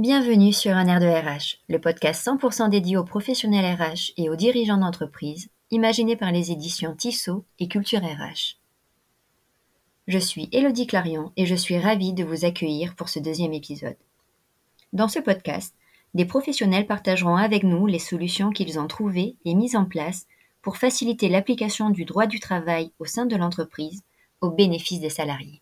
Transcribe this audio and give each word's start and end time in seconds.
Bienvenue 0.00 0.54
sur 0.54 0.74
Un 0.78 0.86
air 0.86 0.98
de 0.98 1.04
RH, 1.04 1.58
le 1.68 1.78
podcast 1.78 2.26
100% 2.26 2.70
dédié 2.70 2.96
aux 2.96 3.04
professionnels 3.04 3.76
RH 3.78 4.12
et 4.16 4.30
aux 4.30 4.34
dirigeants 4.34 4.78
d'entreprise, 4.78 5.50
imaginé 5.70 6.16
par 6.16 6.32
les 6.32 6.50
éditions 6.50 6.96
Tissot 6.96 7.44
et 7.58 7.68
Culture 7.68 8.00
RH. 8.00 8.56
Je 10.08 10.16
suis 10.18 10.48
Elodie 10.52 10.86
Clarion 10.86 11.32
et 11.36 11.44
je 11.44 11.54
suis 11.54 11.78
ravie 11.78 12.14
de 12.14 12.24
vous 12.24 12.46
accueillir 12.46 12.94
pour 12.96 13.10
ce 13.10 13.18
deuxième 13.18 13.52
épisode. 13.52 13.98
Dans 14.94 15.08
ce 15.08 15.18
podcast, 15.18 15.74
des 16.14 16.24
professionnels 16.24 16.86
partageront 16.86 17.36
avec 17.36 17.62
nous 17.62 17.86
les 17.86 17.98
solutions 17.98 18.52
qu'ils 18.52 18.80
ont 18.80 18.86
trouvées 18.86 19.36
et 19.44 19.54
mises 19.54 19.76
en 19.76 19.84
place 19.84 20.26
pour 20.62 20.78
faciliter 20.78 21.28
l'application 21.28 21.90
du 21.90 22.06
droit 22.06 22.26
du 22.26 22.40
travail 22.40 22.90
au 23.00 23.04
sein 23.04 23.26
de 23.26 23.36
l'entreprise 23.36 24.02
au 24.40 24.48
bénéfice 24.48 25.00
des 25.00 25.10
salariés. 25.10 25.60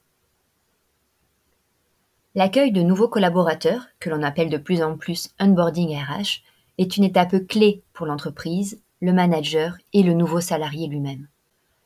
L'accueil 2.38 2.70
de 2.70 2.82
nouveaux 2.82 3.08
collaborateurs, 3.08 3.88
que 3.98 4.10
l'on 4.10 4.22
appelle 4.22 4.48
de 4.48 4.58
plus 4.58 4.80
en 4.80 4.96
plus 4.96 5.30
onboarding 5.40 5.96
RH, 5.96 6.44
est 6.78 6.96
une 6.96 7.02
étape 7.02 7.34
clé 7.48 7.82
pour 7.92 8.06
l'entreprise, 8.06 8.80
le 9.00 9.12
manager 9.12 9.76
et 9.92 10.04
le 10.04 10.12
nouveau 10.12 10.40
salarié 10.40 10.86
lui-même. 10.86 11.26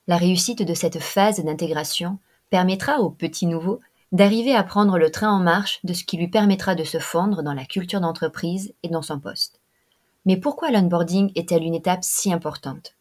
La 0.08 0.18
réussite 0.18 0.62
de 0.62 0.74
cette 0.74 0.98
phase 0.98 1.42
d'intégration 1.42 2.18
permettra 2.50 3.00
au 3.00 3.08
petit 3.08 3.46
nouveau 3.46 3.80
d'arriver 4.12 4.54
à 4.54 4.62
prendre 4.62 4.98
le 4.98 5.10
train 5.10 5.30
en 5.30 5.38
marche 5.38 5.80
de 5.84 5.94
ce 5.94 6.04
qui 6.04 6.18
lui 6.18 6.28
permettra 6.28 6.74
de 6.74 6.84
se 6.84 6.98
fondre 6.98 7.42
dans 7.42 7.54
la 7.54 7.64
culture 7.64 8.02
d'entreprise 8.02 8.74
et 8.82 8.90
dans 8.90 9.00
son 9.00 9.20
poste. 9.20 9.58
Mais 10.26 10.36
pourquoi 10.36 10.70
l'onboarding 10.70 11.32
est-elle 11.34 11.64
une 11.64 11.74
étape 11.74 12.04
si 12.04 12.30
importante? 12.30 12.94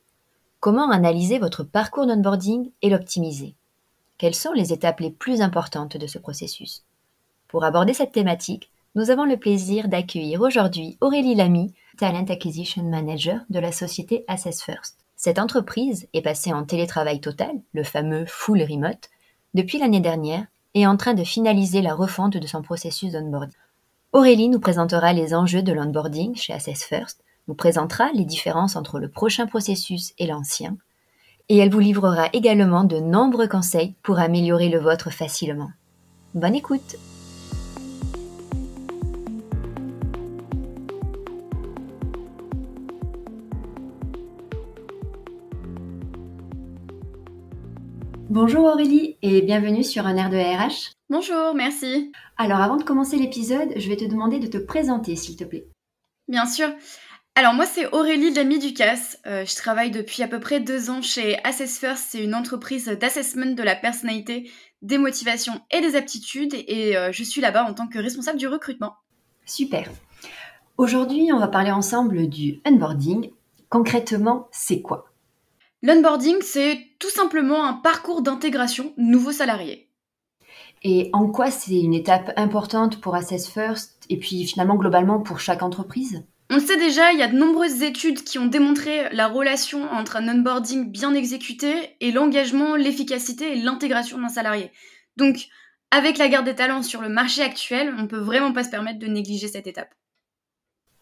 Comment 0.61 0.89
analyser 0.89 1.37
votre 1.37 1.63
parcours 1.63 2.07
d'onboarding 2.07 2.71
et 2.81 2.89
l'optimiser? 2.89 3.55
Quelles 4.17 4.35
sont 4.35 4.53
les 4.53 4.71
étapes 4.71 5.01
les 5.01 5.11
plus 5.11 5.41
importantes 5.41 5.97
de 5.97 6.07
ce 6.07 6.17
processus? 6.17 6.85
Pour 7.51 7.65
aborder 7.65 7.93
cette 7.93 8.13
thématique, 8.13 8.71
nous 8.95 9.11
avons 9.11 9.25
le 9.25 9.35
plaisir 9.35 9.89
d'accueillir 9.89 10.39
aujourd'hui 10.39 10.97
Aurélie 11.01 11.35
Lamy, 11.35 11.73
Talent 11.97 12.25
Acquisition 12.29 12.81
Manager 12.83 13.41
de 13.49 13.59
la 13.59 13.73
société 13.73 14.23
Assess 14.29 14.63
First. 14.63 14.97
Cette 15.17 15.37
entreprise 15.37 16.07
est 16.13 16.21
passée 16.21 16.53
en 16.53 16.63
télétravail 16.63 17.19
total, 17.19 17.51
le 17.73 17.83
fameux 17.83 18.23
full 18.25 18.61
remote, 18.61 19.09
depuis 19.53 19.79
l'année 19.79 19.99
dernière 19.99 20.45
et 20.75 20.81
est 20.81 20.87
en 20.87 20.95
train 20.95 21.13
de 21.13 21.25
finaliser 21.25 21.81
la 21.81 21.93
refonte 21.93 22.37
de 22.37 22.47
son 22.47 22.61
processus 22.61 23.11
d'onboarding. 23.11 23.57
Aurélie 24.13 24.47
nous 24.47 24.61
présentera 24.61 25.11
les 25.11 25.33
enjeux 25.33 25.61
de 25.61 25.73
l'onboarding 25.73 26.35
chez 26.37 26.53
Assess 26.53 26.85
First, 26.85 27.21
nous 27.49 27.53
présentera 27.53 28.09
les 28.13 28.25
différences 28.25 28.77
entre 28.77 28.97
le 28.97 29.09
prochain 29.09 29.45
processus 29.45 30.13
et 30.19 30.27
l'ancien, 30.27 30.77
et 31.49 31.57
elle 31.57 31.69
vous 31.69 31.79
livrera 31.79 32.29
également 32.31 32.85
de 32.85 32.99
nombreux 32.99 33.49
conseils 33.49 33.95
pour 34.03 34.19
améliorer 34.19 34.69
le 34.69 34.79
vôtre 34.79 35.11
facilement. 35.11 35.71
Bonne 36.33 36.55
écoute 36.55 36.95
Bonjour 48.33 48.63
Aurélie 48.63 49.17
et 49.21 49.41
bienvenue 49.41 49.83
sur 49.83 50.07
un 50.07 50.15
air 50.15 50.29
de 50.29 50.37
RH. 50.37 50.93
Bonjour, 51.09 51.53
merci. 51.53 52.13
Alors 52.37 52.61
avant 52.61 52.77
de 52.77 52.83
commencer 52.83 53.17
l'épisode, 53.17 53.73
je 53.75 53.89
vais 53.89 53.97
te 53.97 54.05
demander 54.05 54.39
de 54.39 54.47
te 54.47 54.57
présenter 54.57 55.17
s'il 55.17 55.35
te 55.35 55.43
plaît. 55.43 55.67
Bien 56.29 56.45
sûr. 56.45 56.69
Alors 57.35 57.53
moi 57.53 57.65
c'est 57.65 57.91
Aurélie 57.91 58.33
Lamy 58.33 58.57
Ducasse. 58.57 59.19
Euh, 59.25 59.43
je 59.45 59.53
travaille 59.57 59.91
depuis 59.91 60.23
à 60.23 60.29
peu 60.29 60.39
près 60.39 60.61
deux 60.61 60.89
ans 60.89 61.01
chez 61.01 61.43
Assess 61.43 61.77
First. 61.77 62.05
C'est 62.07 62.23
une 62.23 62.33
entreprise 62.33 62.85
d'assessment 62.85 63.53
de 63.53 63.63
la 63.63 63.75
personnalité, 63.75 64.49
des 64.81 64.97
motivations 64.97 65.59
et 65.69 65.81
des 65.81 65.97
aptitudes 65.97 66.53
et 66.53 66.95
euh, 66.95 67.11
je 67.11 67.25
suis 67.25 67.41
là-bas 67.41 67.65
en 67.65 67.73
tant 67.73 67.89
que 67.89 67.99
responsable 67.99 68.39
du 68.39 68.47
recrutement. 68.47 68.93
Super. 69.45 69.89
Aujourd'hui 70.77 71.31
on 71.33 71.39
va 71.39 71.49
parler 71.49 71.71
ensemble 71.71 72.29
du 72.29 72.61
onboarding. 72.65 73.31
Concrètement 73.67 74.47
c'est 74.53 74.81
quoi? 74.81 75.10
L'onboarding, 75.83 76.37
c'est 76.41 76.79
tout 76.99 77.09
simplement 77.09 77.65
un 77.65 77.73
parcours 77.73 78.21
d'intégration 78.21 78.93
nouveau 78.97 79.31
salarié. 79.31 79.89
Et 80.83 81.09
en 81.13 81.27
quoi 81.27 81.49
c'est 81.49 81.79
une 81.79 81.93
étape 81.93 82.31
importante 82.37 83.01
pour 83.01 83.15
Assess 83.15 83.47
First 83.49 84.05
et 84.09 84.17
puis 84.17 84.45
finalement 84.45 84.75
globalement 84.75 85.19
pour 85.19 85.39
chaque 85.39 85.63
entreprise? 85.63 86.23
On 86.51 86.55
le 86.55 86.61
sait 86.61 86.77
déjà, 86.77 87.13
il 87.13 87.19
y 87.19 87.23
a 87.23 87.27
de 87.27 87.37
nombreuses 87.37 87.81
études 87.81 88.23
qui 88.23 88.37
ont 88.37 88.45
démontré 88.45 89.09
la 89.13 89.27
relation 89.27 89.89
entre 89.89 90.17
un 90.17 90.27
onboarding 90.27 90.91
bien 90.91 91.13
exécuté 91.13 91.95
et 91.99 92.11
l'engagement, 92.11 92.75
l'efficacité 92.75 93.53
et 93.53 93.61
l'intégration 93.61 94.19
d'un 94.19 94.29
salarié. 94.29 94.71
Donc, 95.17 95.47
avec 95.91 96.17
la 96.17 96.27
garde 96.27 96.45
des 96.45 96.55
talents 96.55 96.83
sur 96.83 97.01
le 97.01 97.09
marché 97.09 97.41
actuel, 97.41 97.93
on 97.97 98.07
peut 98.07 98.19
vraiment 98.19 98.53
pas 98.53 98.63
se 98.63 98.69
permettre 98.69 98.99
de 98.99 99.07
négliger 99.07 99.47
cette 99.47 99.67
étape. 99.67 99.93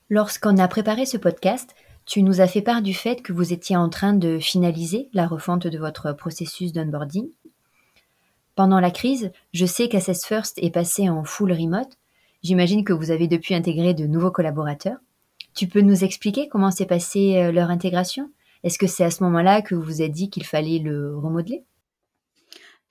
Lorsqu'on 0.09 0.57
a 0.57 0.67
préparé 0.67 1.05
ce 1.05 1.17
podcast, 1.17 1.75
tu 2.09 2.23
nous 2.23 2.41
as 2.41 2.47
fait 2.47 2.63
part 2.63 2.81
du 2.81 2.95
fait 2.95 3.21
que 3.21 3.31
vous 3.31 3.53
étiez 3.53 3.75
en 3.75 3.87
train 3.87 4.13
de 4.13 4.39
finaliser 4.39 5.09
la 5.13 5.27
refonte 5.27 5.67
de 5.67 5.77
votre 5.77 6.11
processus 6.11 6.73
d'onboarding. 6.73 7.29
Pendant 8.55 8.79
la 8.79 8.89
crise, 8.89 9.31
je 9.53 9.67
sais 9.67 9.89
qu'Assess 9.89 10.25
First 10.25 10.57
est 10.57 10.71
passé 10.71 11.07
en 11.07 11.23
full 11.23 11.51
remote. 11.51 11.99
J'imagine 12.41 12.83
que 12.83 12.93
vous 12.93 13.11
avez 13.11 13.27
depuis 13.27 13.53
intégré 13.53 13.93
de 13.93 14.07
nouveaux 14.07 14.31
collaborateurs. 14.31 14.97
Tu 15.53 15.67
peux 15.67 15.81
nous 15.81 16.03
expliquer 16.03 16.49
comment 16.49 16.71
s'est 16.71 16.87
passée 16.87 17.37
euh, 17.37 17.51
leur 17.51 17.69
intégration? 17.69 18.31
Est-ce 18.63 18.79
que 18.79 18.87
c'est 18.87 19.03
à 19.03 19.11
ce 19.11 19.23
moment-là 19.25 19.61
que 19.61 19.75
vous 19.75 19.83
vous 19.83 20.01
êtes 20.01 20.11
dit 20.11 20.31
qu'il 20.31 20.47
fallait 20.47 20.79
le 20.79 21.15
remodeler? 21.15 21.63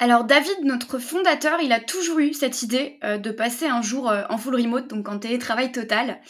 Alors 0.00 0.22
David, 0.22 0.62
notre 0.62 1.00
fondateur, 1.00 1.60
il 1.60 1.72
a 1.72 1.80
toujours 1.80 2.20
eu 2.20 2.32
cette 2.32 2.62
idée 2.62 2.98
euh, 3.02 3.18
de 3.18 3.32
passer 3.32 3.66
un 3.66 3.82
jour 3.82 4.08
euh, 4.08 4.22
en 4.30 4.38
full 4.38 4.54
remote, 4.54 4.86
donc 4.86 5.08
en 5.08 5.18
télétravail 5.18 5.72
total. 5.72 6.20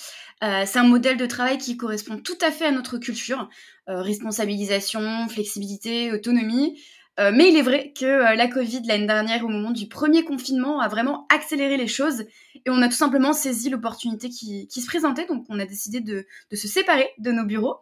Euh, 0.43 0.63
c'est 0.67 0.79
un 0.79 0.85
modèle 0.85 1.19
de 1.19 1.27
travail 1.27 1.59
qui 1.59 1.77
correspond 1.77 2.17
tout 2.17 2.39
à 2.41 2.51
fait 2.51 2.65
à 2.65 2.71
notre 2.71 2.97
culture, 2.97 3.49
responsabilisation, 3.87 5.29
flexibilité, 5.29 6.13
autonomie. 6.13 6.81
Mais 7.19 7.49
il 7.49 7.57
est 7.57 7.63
vrai 7.63 7.93
que 7.99 8.37
la 8.37 8.47
Covid 8.47 8.83
l'année 8.87 9.09
dernière, 9.09 9.45
au 9.45 9.49
moment 9.49 9.73
du 9.73 9.89
premier 9.89 10.23
confinement, 10.23 10.79
a 10.79 10.87
vraiment 10.87 11.27
accéléré 11.35 11.77
les 11.77 11.89
choses 11.89 12.21
et 12.55 12.71
on 12.71 12.81
a 12.81 12.87
tout 12.87 12.95
simplement 12.95 13.33
saisi 13.33 13.71
l'opportunité 13.71 14.29
qui, 14.29 14.69
se 14.71 14.87
présentait. 14.87 15.27
Donc 15.27 15.45
on 15.49 15.59
a 15.59 15.65
décidé 15.65 16.01
de 16.01 16.27
se 16.53 16.69
séparer 16.69 17.09
de 17.19 17.33
nos 17.33 17.45
bureaux. 17.45 17.79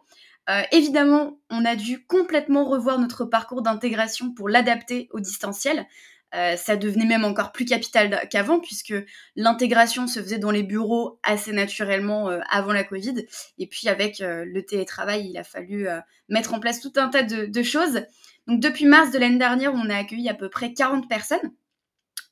Évidemment, 0.71 1.39
on 1.49 1.65
a 1.65 1.75
dû 1.75 2.05
complètement 2.05 2.69
revoir 2.69 2.99
notre 2.99 3.25
parcours 3.25 3.61
d'intégration 3.61 4.33
pour 4.33 4.49
l'adapter 4.49 5.09
au 5.11 5.19
distanciel. 5.19 5.87
Euh, 6.35 6.57
ça 6.57 6.75
devenait 6.75 7.05
même 7.05 7.23
encore 7.23 7.53
plus 7.53 7.63
capital 7.63 8.27
qu'avant 8.29 8.59
puisque 8.59 8.93
l'intégration 9.37 10.07
se 10.07 10.19
faisait 10.19 10.39
dans 10.39 10.51
les 10.51 10.63
bureaux 10.63 11.19
assez 11.23 11.53
naturellement 11.53 12.29
euh, 12.29 12.39
avant 12.49 12.73
la 12.73 12.83
Covid. 12.83 13.25
Et 13.57 13.67
puis 13.67 13.87
avec 13.87 14.19
euh, 14.19 14.43
le 14.45 14.65
télétravail, 14.65 15.29
il 15.29 15.37
a 15.37 15.43
fallu 15.43 15.87
mettre 16.27 16.53
en 16.53 16.59
place 16.59 16.81
tout 16.81 16.91
un 16.97 17.07
tas 17.07 17.23
de, 17.23 17.63
choses. 17.63 18.01
Donc 18.47 18.59
depuis 18.59 18.85
mars 18.85 19.11
de 19.11 19.19
l'année 19.19 19.37
dernière, 19.37 19.73
on 19.73 19.89
a 19.89 19.95
accueilli 19.95 20.29
à 20.29 20.33
peu 20.33 20.49
près 20.49 20.73
40 20.73 21.07
personnes. 21.07 21.53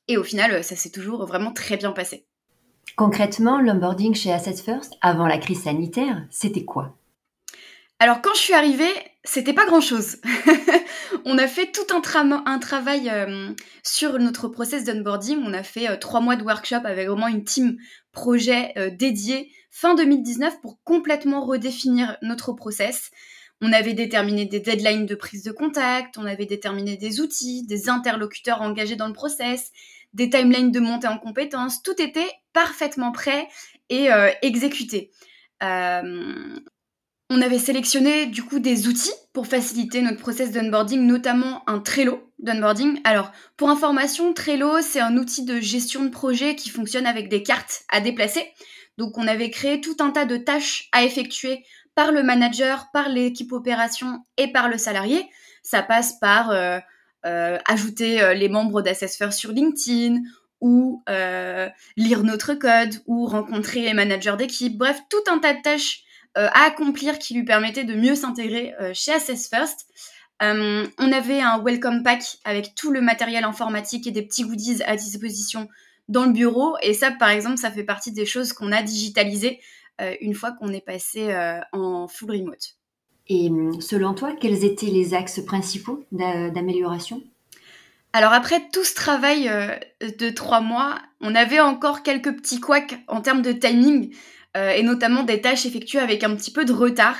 Et 0.08 0.16
au 0.16 0.24
final, 0.24 0.62
ça 0.62 0.76
s'est 0.76 0.90
toujours 0.90 1.26
vraiment 1.26 1.52
très 1.52 1.76
bien 1.76 1.92
passé. 1.92 2.26
Concrètement, 2.96 3.60
l'onboarding 3.60 4.14
chez 4.14 4.32
Assets 4.32 4.62
First, 4.62 4.94
avant 5.00 5.26
la 5.26 5.38
crise 5.38 5.64
sanitaire, 5.64 6.24
c'était 6.30 6.64
quoi? 6.64 6.96
Alors 7.98 8.20
quand 8.20 8.34
je 8.34 8.40
suis 8.40 8.52
arrivée, 8.52 8.92
c'était 9.24 9.54
pas 9.54 9.64
grand-chose. 9.64 10.18
on 11.24 11.38
a 11.38 11.48
fait 11.48 11.72
tout 11.72 11.86
un, 11.94 12.58
travail 12.58 13.08
euh, 13.08 13.48
sur 13.82 14.18
notre 14.18 14.48
process 14.48 14.84
d'onboarding. 14.84 15.38
On 15.42 15.54
a 15.54 15.62
fait 15.62 15.88
euh, 15.88 15.96
trois 15.96 16.20
mois 16.20 16.36
de 16.36 16.42
workshop 16.42 16.84
avec 16.84 17.08
vraiment 17.08 17.28
une 17.28 17.44
team 17.44 17.78
projet 18.12 18.72
euh, 18.76 18.90
dédiée 18.90 19.50
fin 19.70 19.94
2019 19.94 20.60
pour 20.60 20.82
complètement 20.84 21.42
redéfinir 21.44 22.18
notre 22.20 22.52
process. 22.52 23.10
On 23.62 23.72
avait 23.72 23.94
déterminé 23.94 24.44
des 24.44 24.60
deadlines 24.60 25.06
de 25.06 25.14
prise 25.14 25.42
de 25.42 25.52
contact, 25.52 26.18
on 26.18 26.26
avait 26.26 26.44
déterminé 26.44 26.98
des 26.98 27.20
outils, 27.20 27.66
des 27.66 27.88
interlocuteurs 27.88 28.60
engagés 28.60 28.96
dans 28.96 29.08
le 29.08 29.14
process, 29.14 29.72
des 30.12 30.28
timelines 30.28 30.70
de 30.70 30.80
montée 30.80 31.08
en 31.08 31.16
compétences. 31.16 31.82
Tout 31.82 32.00
était 32.00 32.28
parfaitement 32.52 33.12
prêt 33.12 33.48
et 33.88 34.08
exécuté. 34.42 35.10
On 37.28 37.42
avait 37.42 37.58
sélectionné 37.58 38.26
du 38.26 38.44
coup 38.44 38.60
des 38.60 38.86
outils 38.86 39.12
pour 39.32 39.48
faciliter 39.48 40.00
notre 40.00 40.18
process 40.18 40.52
d'onboarding, 40.52 41.04
notamment 41.04 41.68
un 41.68 41.80
Trello 41.80 42.30
d'onboarding. 42.38 43.00
Alors, 43.02 43.32
pour 43.56 43.68
information, 43.68 44.32
Trello, 44.32 44.80
c'est 44.80 45.00
un 45.00 45.16
outil 45.16 45.44
de 45.44 45.58
gestion 45.58 46.04
de 46.04 46.10
projet 46.10 46.54
qui 46.54 46.70
fonctionne 46.70 47.04
avec 47.04 47.28
des 47.28 47.42
cartes 47.42 47.82
à 47.88 48.00
déplacer. 48.00 48.46
Donc, 48.96 49.18
on 49.18 49.26
avait 49.26 49.50
créé 49.50 49.80
tout 49.80 49.96
un 49.98 50.10
tas 50.10 50.24
de 50.24 50.36
tâches 50.36 50.88
à 50.92 51.02
effectuer 51.02 51.64
par 51.96 52.12
le 52.12 52.22
manager, 52.22 52.90
par 52.92 53.08
l'équipe 53.08 53.50
opération 53.50 54.24
et 54.36 54.52
par 54.52 54.68
le 54.68 54.78
salarié. 54.78 55.28
Ça 55.62 55.82
passe 55.82 56.20
par 56.20 56.50
euh, 56.50 56.78
euh, 57.24 57.58
ajouter 57.66 58.22
euh, 58.22 58.34
les 58.34 58.48
membres 58.48 58.82
d'Assessor 58.82 59.32
sur 59.32 59.50
LinkedIn 59.50 60.20
ou 60.60 61.02
lire 61.96 62.22
notre 62.22 62.54
code 62.54 63.02
ou 63.06 63.26
rencontrer 63.26 63.82
les 63.82 63.94
managers 63.94 64.36
d'équipe. 64.38 64.78
Bref, 64.78 65.00
tout 65.10 65.30
un 65.30 65.38
tas 65.38 65.52
de 65.54 65.60
tâches 65.60 66.05
à 66.36 66.64
accomplir 66.66 67.18
qui 67.18 67.34
lui 67.34 67.44
permettait 67.44 67.84
de 67.84 67.94
mieux 67.94 68.14
s'intégrer 68.14 68.74
euh, 68.80 68.92
chez 68.94 69.12
Assess 69.12 69.48
First. 69.48 69.86
Euh, 70.42 70.86
on 70.98 71.12
avait 71.12 71.40
un 71.40 71.62
welcome 71.62 72.02
pack 72.02 72.22
avec 72.44 72.74
tout 72.74 72.90
le 72.90 73.00
matériel 73.00 73.44
informatique 73.44 74.06
et 74.06 74.10
des 74.10 74.22
petits 74.22 74.44
goodies 74.44 74.82
à 74.84 74.96
disposition 74.96 75.68
dans 76.08 76.26
le 76.26 76.32
bureau. 76.32 76.76
Et 76.82 76.92
ça, 76.92 77.10
par 77.10 77.30
exemple, 77.30 77.56
ça 77.56 77.70
fait 77.70 77.84
partie 77.84 78.12
des 78.12 78.26
choses 78.26 78.52
qu'on 78.52 78.70
a 78.72 78.82
digitalisées 78.82 79.60
une 80.20 80.34
fois 80.34 80.52
qu'on 80.52 80.74
est 80.74 80.84
passé 80.84 81.34
en 81.72 82.06
full 82.06 82.32
remote. 82.32 82.76
Et 83.28 83.48
hum, 83.48 83.80
selon 83.80 84.12
toi, 84.12 84.34
quels 84.38 84.62
étaient 84.62 84.90
les 84.90 85.14
axes 85.14 85.40
principaux 85.40 86.04
d'amélioration? 86.12 87.22
Alors 88.12 88.34
après 88.34 88.68
tout 88.70 88.84
ce 88.84 88.94
travail 88.94 89.50
de 90.00 90.28
trois 90.28 90.60
mois, 90.60 90.98
on 91.22 91.34
avait 91.34 91.60
encore 91.60 92.02
quelques 92.02 92.36
petits 92.36 92.60
couacs 92.60 92.98
en 93.08 93.22
termes 93.22 93.40
de 93.40 93.52
timing 93.52 94.12
et 94.56 94.82
notamment 94.82 95.22
des 95.22 95.40
tâches 95.40 95.66
effectuées 95.66 95.98
avec 95.98 96.24
un 96.24 96.34
petit 96.34 96.50
peu 96.50 96.64
de 96.64 96.72
retard. 96.72 97.16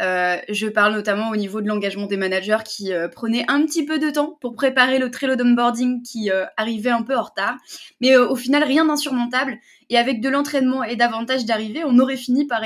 Euh, 0.00 0.36
je 0.48 0.68
parle 0.68 0.94
notamment 0.94 1.30
au 1.30 1.36
niveau 1.36 1.60
de 1.60 1.66
l'engagement 1.66 2.06
des 2.06 2.16
managers 2.16 2.62
qui 2.64 2.92
euh, 2.92 3.08
prenaient 3.08 3.44
un 3.48 3.64
petit 3.66 3.84
peu 3.84 3.98
de 3.98 4.10
temps 4.10 4.36
pour 4.40 4.54
préparer 4.54 4.98
le 4.98 5.10
Trello 5.10 5.34
d'onboarding 5.34 6.02
qui 6.02 6.30
euh, 6.30 6.44
arrivait 6.56 6.90
un 6.90 7.02
peu 7.02 7.16
en 7.16 7.22
retard. 7.22 7.56
Mais 8.00 8.16
au 8.16 8.36
final, 8.36 8.62
rien 8.62 8.84
d'insurmontable. 8.84 9.58
Et 9.90 9.98
avec 9.98 10.20
de 10.20 10.28
l'entraînement 10.28 10.84
et 10.84 10.96
davantage 10.96 11.44
d'arrivées, 11.46 11.82
on 11.84 11.98
aurait 11.98 12.16
fini 12.16 12.46
par, 12.46 12.62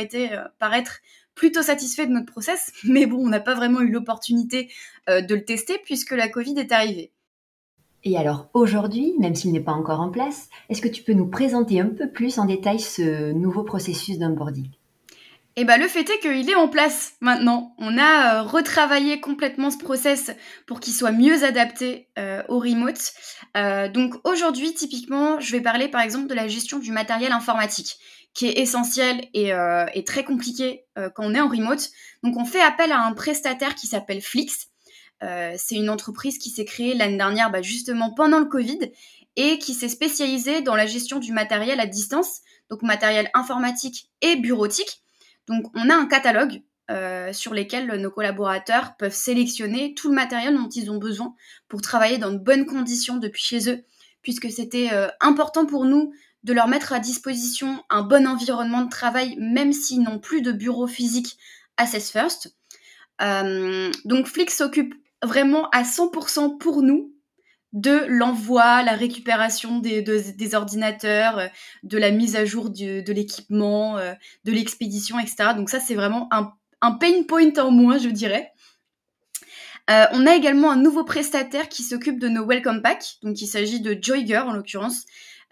par 0.59 0.75
être 0.75 1.01
plutôt 1.35 1.63
satisfait 1.63 2.07
de 2.07 2.13
notre 2.13 2.31
process. 2.31 2.73
Mais 2.85 3.07
bon, 3.07 3.19
on 3.25 3.29
n'a 3.29 3.41
pas 3.41 3.55
vraiment 3.55 3.81
eu 3.81 3.91
l'opportunité 3.91 4.71
de 5.09 5.35
le 5.35 5.45
tester 5.45 5.79
puisque 5.85 6.13
la 6.13 6.29
Covid 6.29 6.59
est 6.59 6.73
arrivée. 6.73 7.13
Et 8.05 8.17
alors 8.17 8.49
aujourd'hui, 8.53 9.15
même 9.19 9.35
s'il 9.35 9.53
n'est 9.53 9.61
pas 9.61 9.73
encore 9.73 10.01
en 10.01 10.11
place, 10.11 10.49
est-ce 10.69 10.81
que 10.81 10.89
tu 10.89 11.03
peux 11.03 11.13
nous 11.13 11.29
présenter 11.29 11.81
un 11.81 11.89
peu 11.89 12.11
plus 12.11 12.39
en 12.39 12.47
détail 12.47 12.81
ce 12.81 13.33
nouveau 13.33 13.63
processus 13.63 14.19
d'onboarding? 14.19 14.71
Et 15.55 15.65
bah 15.65 15.77
le 15.77 15.87
fait 15.87 16.09
est 16.09 16.19
qu'il 16.19 16.49
est 16.49 16.55
en 16.55 16.69
place 16.69 17.13
maintenant. 17.21 17.75
On 17.79 17.99
a 17.99 18.37
euh, 18.37 18.43
retravaillé 18.43 19.21
complètement 19.21 19.71
ce 19.71 19.77
process 19.77 20.31
pour 20.67 20.81
qu'il 20.81 20.95
soit 20.95 21.13
mieux 21.13 21.45
adapté 21.45 22.09
euh, 22.19 22.43
au 22.49 22.59
remote. 22.59 23.13
Euh, 23.57 23.89
donc 23.89 24.15
aujourd'hui, 24.25 24.73
typiquement, 24.73 25.41
je 25.41 25.53
vais 25.53 25.61
parler 25.61 25.89
par 25.89 26.01
exemple 26.01 26.27
de 26.27 26.35
la 26.35 26.49
gestion 26.49 26.79
du 26.79 26.91
matériel 26.91 27.33
informatique, 27.33 27.97
qui 28.33 28.47
est 28.47 28.61
essentiel 28.61 29.27
et, 29.35 29.53
très 30.07 30.25
compliqué 30.25 30.87
quand 30.97 31.25
on 31.25 31.35
est 31.35 31.41
en 31.41 31.49
remote. 31.49 31.91
Donc 32.23 32.39
on 32.39 32.47
fait 32.47 32.63
appel 32.63 32.91
à 32.91 33.05
un 33.05 33.13
prestataire 33.13 33.75
qui 33.75 33.87
s'appelle 33.87 34.23
Flix. 34.23 34.72
C'est 35.57 35.77
une 35.77 35.89
entreprise 35.89 36.39
qui 36.39 36.51
s'est 36.51 36.65
créée 36.65 36.95
l'année 36.95 37.17
dernière 37.17 37.51
bah, 37.51 37.63
justement 37.63 38.13
pendant 38.13 38.41
le 38.41 38.47
Covid 38.47 38.91
et 39.37 39.59
qui 39.59 39.75
s'est 39.75 39.89
spécialisée 39.89 40.61
dans 40.63 40.75
la 40.75 40.87
gestion 40.87 41.19
du 41.19 41.33
matériel 41.33 41.81
à 41.81 41.87
distance, 41.87 42.41
donc 42.71 42.83
matériel 42.83 43.31
informatique 43.35 44.11
et 44.21 44.37
bureautique. 44.37 45.03
Donc 45.47 45.67
on 45.75 45.89
a 45.91 45.95
un 45.95 46.07
catalogue 46.07 46.63
euh, 46.91 47.33
sur 47.33 47.55
lesquels 47.55 47.87
nos 47.87 48.11
collaborateurs 48.11 48.97
peuvent 48.97 49.15
sélectionner 49.15 49.95
tout 49.95 50.09
le 50.09 50.15
matériel 50.15 50.55
dont 50.55 50.69
ils 50.69 50.91
ont 50.91 50.99
besoin 50.99 51.35
pour 51.69 51.81
travailler 51.81 52.19
dans 52.19 52.33
de 52.33 52.39
bonnes 52.39 52.67
conditions 52.67 53.17
depuis 53.17 53.43
chez 53.43 53.71
eux, 53.71 53.85
puisque 54.21 54.51
c'était 54.51 54.91
euh, 54.93 55.09
important 55.21 55.65
pour 55.65 55.85
nous 55.85 56.13
de 56.43 56.53
leur 56.53 56.69
mettre 56.69 56.93
à 56.93 56.99
disposition 56.99 57.83
un 57.89 58.03
bon 58.03 58.27
environnement 58.27 58.83
de 58.83 58.91
travail, 58.91 59.37
même 59.39 59.73
s'ils 59.73 60.03
n'ont 60.03 60.19
plus 60.19 60.43
de 60.43 60.53
bureau 60.53 60.87
physique 60.87 61.39
Assess 61.77 62.11
First. 62.11 62.57
Euh, 63.23 63.91
donc 64.05 64.27
Flix 64.27 64.57
s'occupe 64.57 64.95
vraiment 65.23 65.69
à 65.71 65.83
100% 65.83 66.59
pour 66.59 66.83
nous 66.83 67.13
de 67.73 68.05
l'envoi, 68.07 68.83
la 68.83 68.93
récupération 68.93 69.79
des, 69.79 70.55
ordinateurs, 70.55 71.39
euh, 71.39 71.47
de 71.83 71.97
la 71.97 72.11
mise 72.11 72.37
à 72.37 72.45
jour 72.45 72.71
de 72.71 73.13
l'équipement, 73.13 73.97
euh, 73.97 74.13
de 74.45 74.53
l'expédition, 74.53 75.19
etc. 75.19 75.55
Donc 75.57 75.71
ça, 75.71 75.81
c'est 75.81 75.95
vraiment 75.95 76.29
un, 76.33 76.53
pain 76.93 77.23
point 77.27 77.53
en 77.59 77.71
moins, 77.71 77.99
je 77.99 78.09
dirais. 78.09 78.53
Euh, 79.91 80.05
on 80.13 80.27
a 80.27 80.35
également 80.37 80.71
un 80.71 80.77
nouveau 80.77 81.05
prestataire 81.05 81.69
qui 81.69 81.83
s'occupe 81.83 82.19
de 82.19 82.29
nos 82.29 82.47
welcome 82.47 82.83
packs. 82.83 83.17
Donc 83.23 83.41
il 83.41 83.47
s'agit 83.47 83.81
de 83.81 83.99
Joyger 84.01 84.39
en 84.39 84.53
l'occurrence. 84.53 85.05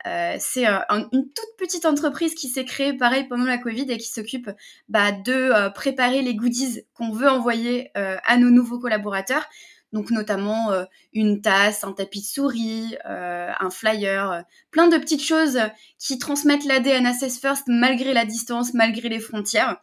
C'est 0.05 0.67
une 0.67 1.11
toute 1.11 1.57
petite 1.59 1.85
entreprise 1.87 2.35
qui 2.35 2.49
s'est 2.49 2.65
créée 2.65 2.95
pareil 2.95 3.25
pendant 3.29 3.45
la 3.45 3.59
Covid 3.59 3.91
et 3.91 3.99
qui 3.99 4.09
s'occupe 4.09 4.51
bah, 4.89 5.13
de 5.13 5.73
préparer 5.75 6.23
les 6.23 6.35
goodies 6.35 6.83
qu'on 6.95 7.13
veut 7.13 7.29
envoyer 7.29 7.91
à 7.95 8.37
nos 8.37 8.51
nouveaux 8.51 8.79
collaborateurs 8.79 9.47
donc 9.93 10.11
notamment 10.11 10.73
euh, 10.73 10.85
une 11.13 11.41
tasse, 11.41 11.85
un 11.85 11.93
tapis 11.93 12.21
de 12.21 12.27
souris, 12.27 12.97
euh, 13.07 13.51
un 13.59 13.71
flyer, 13.71 14.31
euh, 14.31 14.43
plein 14.71 14.89
de 14.89 14.97
petites 14.97 15.23
choses 15.25 15.59
qui 15.99 16.19
transmettent 16.19 16.65
l'ADN 16.65 17.07
Assess 17.07 17.41
First 17.41 17.65
malgré 17.67 18.13
la 18.13 18.25
distance, 18.25 18.75
malgré 18.75 19.09
les 19.09 19.21
frontières. 19.21 19.83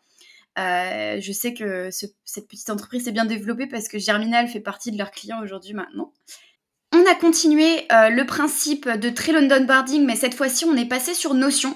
je 0.56 1.32
sais 1.34 1.54
que 1.54 1.90
cette 1.92 2.48
petite 2.48 2.70
entreprise 2.70 3.04
s'est 3.04 3.12
bien 3.12 3.26
développée 3.26 3.68
parce 3.68 3.88
que 3.88 4.00
Germinal 4.00 4.48
fait 4.48 4.60
partie 4.60 4.92
de 4.92 4.98
leurs 4.98 5.12
clients 5.12 5.42
aujourd'hui 5.42 5.74
maintenant. 5.74 6.14
On 6.94 7.06
a 7.06 7.16
continué 7.16 7.86
le 7.90 8.24
principe 8.24 8.90
de 8.90 9.10
très 9.10 9.34
London 9.34 9.66
Boarding, 9.66 10.06
mais 10.06 10.16
cette 10.16 10.34
fois-ci 10.34 10.66
on 10.66 10.76
est 10.76 10.88
passé 10.88 11.14
sur 11.14 11.34
Notion. 11.34 11.76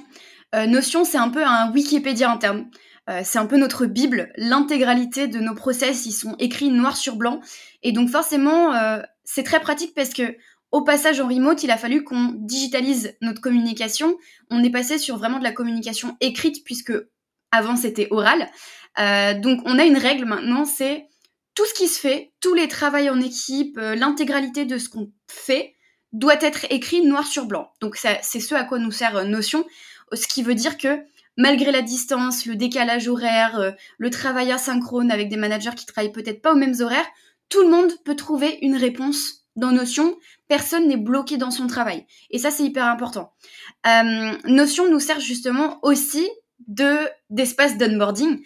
Notion, 0.53 1.05
c'est 1.05 1.17
un 1.17 1.29
peu 1.29 1.43
un 1.43 1.71
Wikipédia 1.71 2.31
interne. 2.31 2.69
Euh, 3.09 3.21
c'est 3.23 3.39
un 3.39 3.45
peu 3.45 3.57
notre 3.57 3.85
Bible. 3.85 4.31
L'intégralité 4.37 5.27
de 5.27 5.39
nos 5.39 5.55
process, 5.55 6.05
ils 6.05 6.11
sont 6.11 6.35
écrits 6.39 6.69
noir 6.69 6.95
sur 6.95 7.15
blanc. 7.15 7.41
Et 7.83 7.91
donc 7.91 8.09
forcément, 8.09 8.73
euh, 8.73 9.01
c'est 9.23 9.43
très 9.43 9.59
pratique 9.59 9.93
parce 9.95 10.11
que 10.11 10.35
au 10.71 10.83
passage 10.83 11.19
en 11.19 11.27
remote, 11.27 11.63
il 11.63 11.71
a 11.71 11.77
fallu 11.77 12.03
qu'on 12.03 12.33
digitalise 12.37 13.17
notre 13.21 13.41
communication. 13.41 14.15
On 14.49 14.63
est 14.63 14.69
passé 14.69 14.97
sur 14.97 15.17
vraiment 15.17 15.39
de 15.39 15.43
la 15.43 15.51
communication 15.51 16.15
écrite 16.21 16.63
puisque 16.63 16.93
avant 17.51 17.75
c'était 17.75 18.07
oral. 18.11 18.49
Euh, 18.99 19.37
donc 19.37 19.61
on 19.65 19.79
a 19.79 19.83
une 19.83 19.97
règle 19.97 20.25
maintenant, 20.25 20.63
c'est 20.63 21.07
tout 21.55 21.65
ce 21.65 21.73
qui 21.73 21.87
se 21.87 21.99
fait, 21.99 22.31
tous 22.39 22.53
les 22.53 22.67
travaux 22.67 22.97
en 22.97 23.19
équipe, 23.19 23.77
l'intégralité 23.77 24.65
de 24.65 24.77
ce 24.77 24.89
qu'on 24.89 25.11
fait 25.27 25.75
doit 26.13 26.41
être 26.41 26.65
écrit 26.69 27.05
noir 27.05 27.25
sur 27.25 27.45
blanc. 27.45 27.71
Donc 27.81 27.97
c'est 27.97 28.39
ce 28.39 28.55
à 28.55 28.63
quoi 28.63 28.79
nous 28.79 28.91
sert 28.91 29.25
Notion, 29.25 29.65
ce 30.13 30.27
qui 30.27 30.43
veut 30.43 30.55
dire 30.55 30.77
que 30.77 31.03
malgré 31.37 31.71
la 31.71 31.81
distance, 31.81 32.45
le 32.45 32.55
décalage 32.55 33.07
horaire, 33.07 33.59
euh, 33.59 33.71
le 33.97 34.09
travail 34.09 34.51
asynchrone 34.51 35.11
avec 35.11 35.29
des 35.29 35.37
managers 35.37 35.75
qui 35.75 35.85
travaillent 35.85 36.11
peut-être 36.11 36.41
pas 36.41 36.53
aux 36.53 36.57
mêmes 36.57 36.79
horaires, 36.81 37.07
tout 37.49 37.61
le 37.61 37.69
monde 37.69 37.91
peut 38.03 38.15
trouver 38.15 38.59
une 38.61 38.75
réponse 38.75 39.45
dans 39.55 39.71
Notion. 39.71 40.17
Personne 40.47 40.87
n'est 40.87 40.97
bloqué 40.97 41.37
dans 41.37 41.51
son 41.51 41.67
travail. 41.67 42.05
Et 42.29 42.37
ça, 42.37 42.51
c'est 42.51 42.63
hyper 42.63 42.85
important. 42.85 43.33
Euh, 43.87 44.31
Notion 44.45 44.89
nous 44.89 44.99
sert 44.99 45.19
justement 45.19 45.79
aussi 45.83 46.29
de 46.67 46.97
d'espace 47.29 47.77
d'onboarding. 47.77 48.41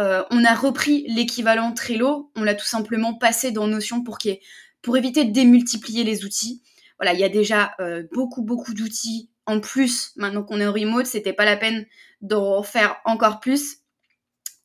Euh, 0.00 0.24
on 0.30 0.44
a 0.44 0.54
repris 0.54 1.04
l'équivalent 1.08 1.72
Trello, 1.72 2.32
on 2.34 2.42
l'a 2.42 2.54
tout 2.54 2.66
simplement 2.66 3.14
passé 3.14 3.52
dans 3.52 3.68
Notion 3.68 4.02
pour, 4.02 4.18
éviter 4.96 5.24
de 5.24 5.32
démultiplier 5.32 6.02
les 6.02 6.24
outils. 6.24 6.62
Voilà, 6.98 7.12
il 7.12 7.20
y 7.20 7.24
a 7.24 7.28
déjà 7.28 7.74
beaucoup, 8.12 8.42
beaucoup 8.42 8.74
d'outils 8.74 9.30
en 9.50 9.60
plus, 9.60 10.12
maintenant 10.16 10.44
qu'on 10.44 10.60
est 10.60 10.66
en 10.66 10.72
remote, 10.72 11.06
c'était 11.06 11.32
pas 11.32 11.44
la 11.44 11.56
peine 11.56 11.86
d'en 12.20 12.62
faire 12.62 12.96
encore 13.04 13.40
plus. 13.40 13.78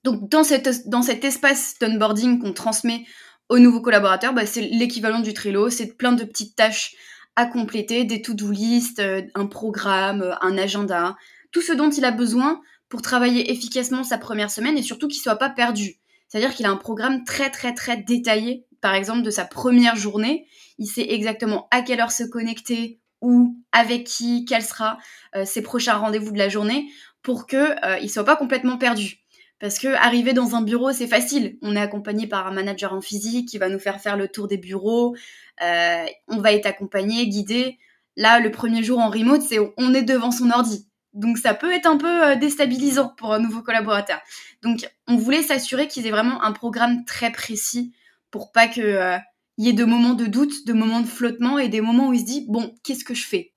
Donc 0.03 0.29
dans, 0.29 0.43
cette, 0.43 0.69
cet 1.03 1.25
espace 1.25 1.79
d'onboarding 1.81 2.39
qu'on 2.39 2.53
transmet 2.53 3.05
aux 3.49 3.57
nouveaux 3.57 3.81
collaborateurs, 3.81 4.33
bah, 4.33 4.45
c'est 4.45 4.61
l'équivalent 4.61 5.19
du 5.19 5.33
Trello, 5.33 5.71
c'est 5.71 5.97
plein 5.97 6.11
de 6.11 6.23
petites 6.23 6.55
tâches 6.55 6.95
à 7.35 7.47
compléter, 7.47 8.03
des 8.03 8.21
to-do 8.21 8.51
list, 8.51 8.99
euh, 8.99 9.23
un 9.33 9.47
programme, 9.47 10.21
euh, 10.21 10.35
un 10.41 10.57
agenda, 10.57 11.17
tout 11.51 11.61
ce 11.61 11.73
dont 11.73 11.89
il 11.89 12.05
a 12.05 12.11
besoin 12.11 12.61
pour 12.89 13.01
travailler 13.01 13.51
efficacement 13.51 14.03
sa 14.03 14.17
première 14.17 14.51
semaine 14.51 14.77
et 14.77 14.83
surtout 14.83 15.07
qu'il 15.07 15.21
soit 15.21 15.37
pas 15.37 15.49
perdu. 15.49 15.95
C'est-à-dire 16.27 16.53
qu'il 16.53 16.65
a 16.65 16.71
un 16.71 16.77
programme 16.77 17.23
très 17.23 17.49
très 17.49 17.73
très 17.73 17.97
détaillé, 17.97 18.65
par 18.81 18.93
exemple 18.93 19.21
de 19.21 19.31
sa 19.31 19.45
première 19.45 19.95
journée. 19.95 20.47
Il 20.77 20.87
sait 20.87 21.13
exactement 21.13 21.67
à 21.71 21.81
quelle 21.81 22.01
heure 22.01 22.11
se 22.11 22.23
connecter, 22.23 22.99
où, 23.21 23.57
avec 23.71 24.05
qui, 24.05 24.45
quel 24.45 24.61
sera 24.61 24.97
euh, 25.35 25.45
ses 25.45 25.61
prochains 25.61 25.95
rendez-vous 25.95 26.31
de 26.31 26.37
la 26.37 26.49
journée 26.49 26.87
pour 27.21 27.47
qu'il 27.47 27.59
euh, 27.59 27.99
ne 27.99 28.07
soit 28.07 28.23
pas 28.23 28.35
complètement 28.35 28.77
perdu. 28.77 29.25
Parce 29.59 29.79
que 29.79 29.87
arriver 29.87 30.33
dans 30.33 30.55
un 30.55 30.61
bureau, 30.61 30.91
c'est 30.91 31.07
facile. 31.07 31.57
On 31.61 31.75
est 31.75 31.81
accompagné 31.81 32.27
par 32.27 32.45
un 32.45 32.51
manager 32.51 32.93
en 32.93 33.01
physique 33.01 33.47
qui 33.47 33.57
va 33.57 33.69
nous 33.69 33.79
faire 33.79 34.01
faire 34.01 34.17
le 34.17 34.27
tour 34.27 34.47
des 34.47 34.57
bureaux. 34.57 35.15
Euh, 35.63 36.05
on 36.27 36.37
va 36.37 36.51
être 36.51 36.65
accompagné, 36.65 37.27
guidé. 37.27 37.79
Là, 38.17 38.39
le 38.39 38.51
premier 38.51 38.83
jour 38.83 38.99
en 38.99 39.09
remote, 39.09 39.41
c'est 39.41 39.59
on 39.77 39.93
est 39.93 40.03
devant 40.03 40.31
son 40.31 40.51
ordi. 40.51 40.87
Donc 41.15 41.37
ça 41.37 41.53
peut 41.53 41.73
être 41.73 41.87
un 41.87 41.97
peu 41.97 42.35
déstabilisant 42.35 43.09
pour 43.17 43.33
un 43.33 43.39
nouveau 43.39 43.61
collaborateur. 43.61 44.19
Donc 44.61 44.87
on 45.07 45.15
voulait 45.15 45.43
s'assurer 45.43 45.87
qu'ils 45.87 46.05
aient 46.05 46.11
vraiment 46.11 46.43
un 46.43 46.51
programme 46.51 47.03
très 47.05 47.31
précis 47.31 47.93
pour 48.31 48.51
pas 48.51 48.67
que 48.67 49.17
il 49.57 49.65
y 49.65 49.69
ait 49.69 49.73
de 49.73 49.85
moments 49.85 50.13
de 50.13 50.25
doute, 50.25 50.67
de 50.67 50.73
moments 50.73 51.01
de 51.01 51.07
flottement 51.07 51.57
et 51.57 51.69
des 51.69 51.81
moments 51.81 52.09
où 52.09 52.13
il 52.13 52.19
se 52.19 52.25
dit 52.25 52.45
bon, 52.47 52.75
qu'est-ce 52.83 53.05
que 53.05 53.15
je 53.15 53.25
fais? 53.25 53.53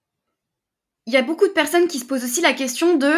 Il 1.06 1.12
y 1.12 1.16
a 1.16 1.22
beaucoup 1.22 1.46
de 1.46 1.52
personnes 1.52 1.88
qui 1.88 1.98
se 1.98 2.04
posent 2.04 2.24
aussi 2.24 2.40
la 2.40 2.52
question 2.52 2.96
de 2.96 3.12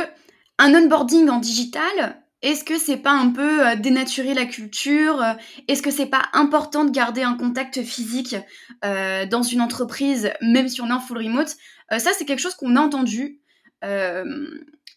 un 0.59 0.75
onboarding 0.75 1.29
en 1.29 1.39
digital. 1.39 2.23
Est-ce 2.43 2.65
que 2.65 2.79
c'est 2.79 2.97
pas 2.97 3.13
un 3.13 3.31
peu 3.31 3.67
euh, 3.67 3.77
dénaturer 3.77 4.33
la 4.33 4.47
culture? 4.47 5.23
Est-ce 5.69 5.83
que 5.83 5.91
c'est 5.91 6.07
pas 6.07 6.29
important 6.33 6.85
de 6.85 6.91
garder 6.91 7.23
un 7.23 7.35
contact 7.35 7.83
physique 7.83 8.37
euh, 8.85 9.27
dans 9.27 9.43
une 9.43 9.61
entreprise, 9.61 10.31
même 10.41 10.69
si 10.69 10.81
on 10.81 10.89
est 10.89 10.93
en 10.93 11.01
full 11.01 11.19
remote? 11.19 11.55
Euh, 11.93 11.99
Ça, 11.99 12.13
c'est 12.17 12.25
quelque 12.25 12.41
chose 12.41 12.55
qu'on 12.55 12.77
a 12.77 12.81
entendu. 12.81 13.41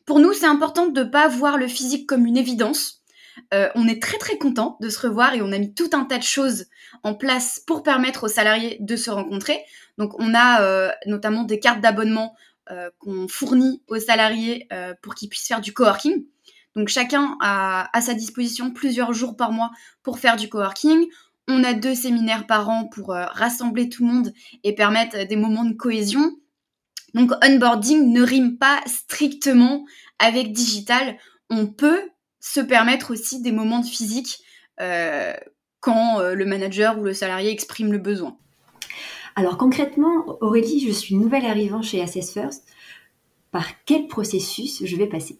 Pour 0.05 0.19
nous, 0.19 0.33
c'est 0.33 0.45
important 0.45 0.87
de 0.87 1.03
ne 1.03 1.09
pas 1.09 1.27
voir 1.27 1.57
le 1.57 1.67
physique 1.67 2.07
comme 2.07 2.25
une 2.25 2.37
évidence. 2.37 3.03
Euh, 3.53 3.69
on 3.75 3.87
est 3.87 4.01
très 4.01 4.17
très 4.17 4.37
content 4.37 4.77
de 4.79 4.89
se 4.89 4.99
revoir 4.99 5.33
et 5.33 5.41
on 5.41 5.51
a 5.51 5.57
mis 5.57 5.73
tout 5.73 5.89
un 5.93 6.05
tas 6.05 6.17
de 6.17 6.23
choses 6.23 6.65
en 7.03 7.15
place 7.15 7.61
pour 7.65 7.83
permettre 7.83 8.25
aux 8.25 8.29
salariés 8.29 8.77
de 8.79 8.95
se 8.95 9.09
rencontrer. 9.09 9.59
Donc 9.97 10.19
on 10.19 10.33
a 10.35 10.61
euh, 10.61 10.91
notamment 11.05 11.43
des 11.43 11.59
cartes 11.59 11.81
d'abonnement 11.81 12.35
qu'on 12.99 13.27
fournit 13.27 13.83
aux 13.89 13.99
salariés 13.99 14.69
pour 15.01 15.15
qu'ils 15.15 15.27
puissent 15.27 15.47
faire 15.47 15.59
du 15.59 15.73
coworking. 15.73 16.23
Donc 16.77 16.87
chacun 16.87 17.35
a 17.41 17.89
à 17.95 18.01
sa 18.01 18.13
disposition 18.13 18.71
plusieurs 18.71 19.11
jours 19.11 19.35
par 19.35 19.51
mois 19.51 19.71
pour 20.01 20.17
faire 20.17 20.37
du 20.37 20.47
coworking. 20.47 21.07
On 21.49 21.61
a 21.65 21.73
deux 21.73 21.93
séminaires 21.93 22.47
par 22.47 22.69
an 22.69 22.85
pour 22.85 23.09
rassembler 23.09 23.89
tout 23.89 24.07
le 24.07 24.13
monde 24.13 24.33
et 24.63 24.73
permettre 24.73 25.27
des 25.27 25.35
moments 25.35 25.65
de 25.65 25.73
cohésion. 25.73 26.37
Donc 27.13 27.31
onboarding 27.43 28.11
ne 28.11 28.21
rime 28.21 28.57
pas 28.57 28.81
strictement 28.85 29.85
avec 30.19 30.51
digital. 30.51 31.17
On 31.49 31.67
peut 31.67 32.01
se 32.39 32.59
permettre 32.59 33.11
aussi 33.11 33.41
des 33.41 33.51
moments 33.51 33.79
de 33.79 33.85
physique 33.85 34.39
euh, 34.81 35.33
quand 35.79 36.19
euh, 36.19 36.33
le 36.33 36.45
manager 36.45 36.97
ou 36.97 37.03
le 37.03 37.13
salarié 37.13 37.51
exprime 37.51 37.91
le 37.91 37.99
besoin. 37.99 38.37
Alors 39.35 39.57
concrètement, 39.57 40.25
Aurélie, 40.41 40.85
je 40.85 40.91
suis 40.91 41.15
nouvelle 41.15 41.45
arrivant 41.45 41.81
chez 41.81 42.01
Assess 42.01 42.31
First. 42.31 42.63
Par 43.51 43.65
quel 43.85 44.07
processus 44.07 44.83
je 44.83 44.95
vais 44.95 45.07
passer? 45.07 45.39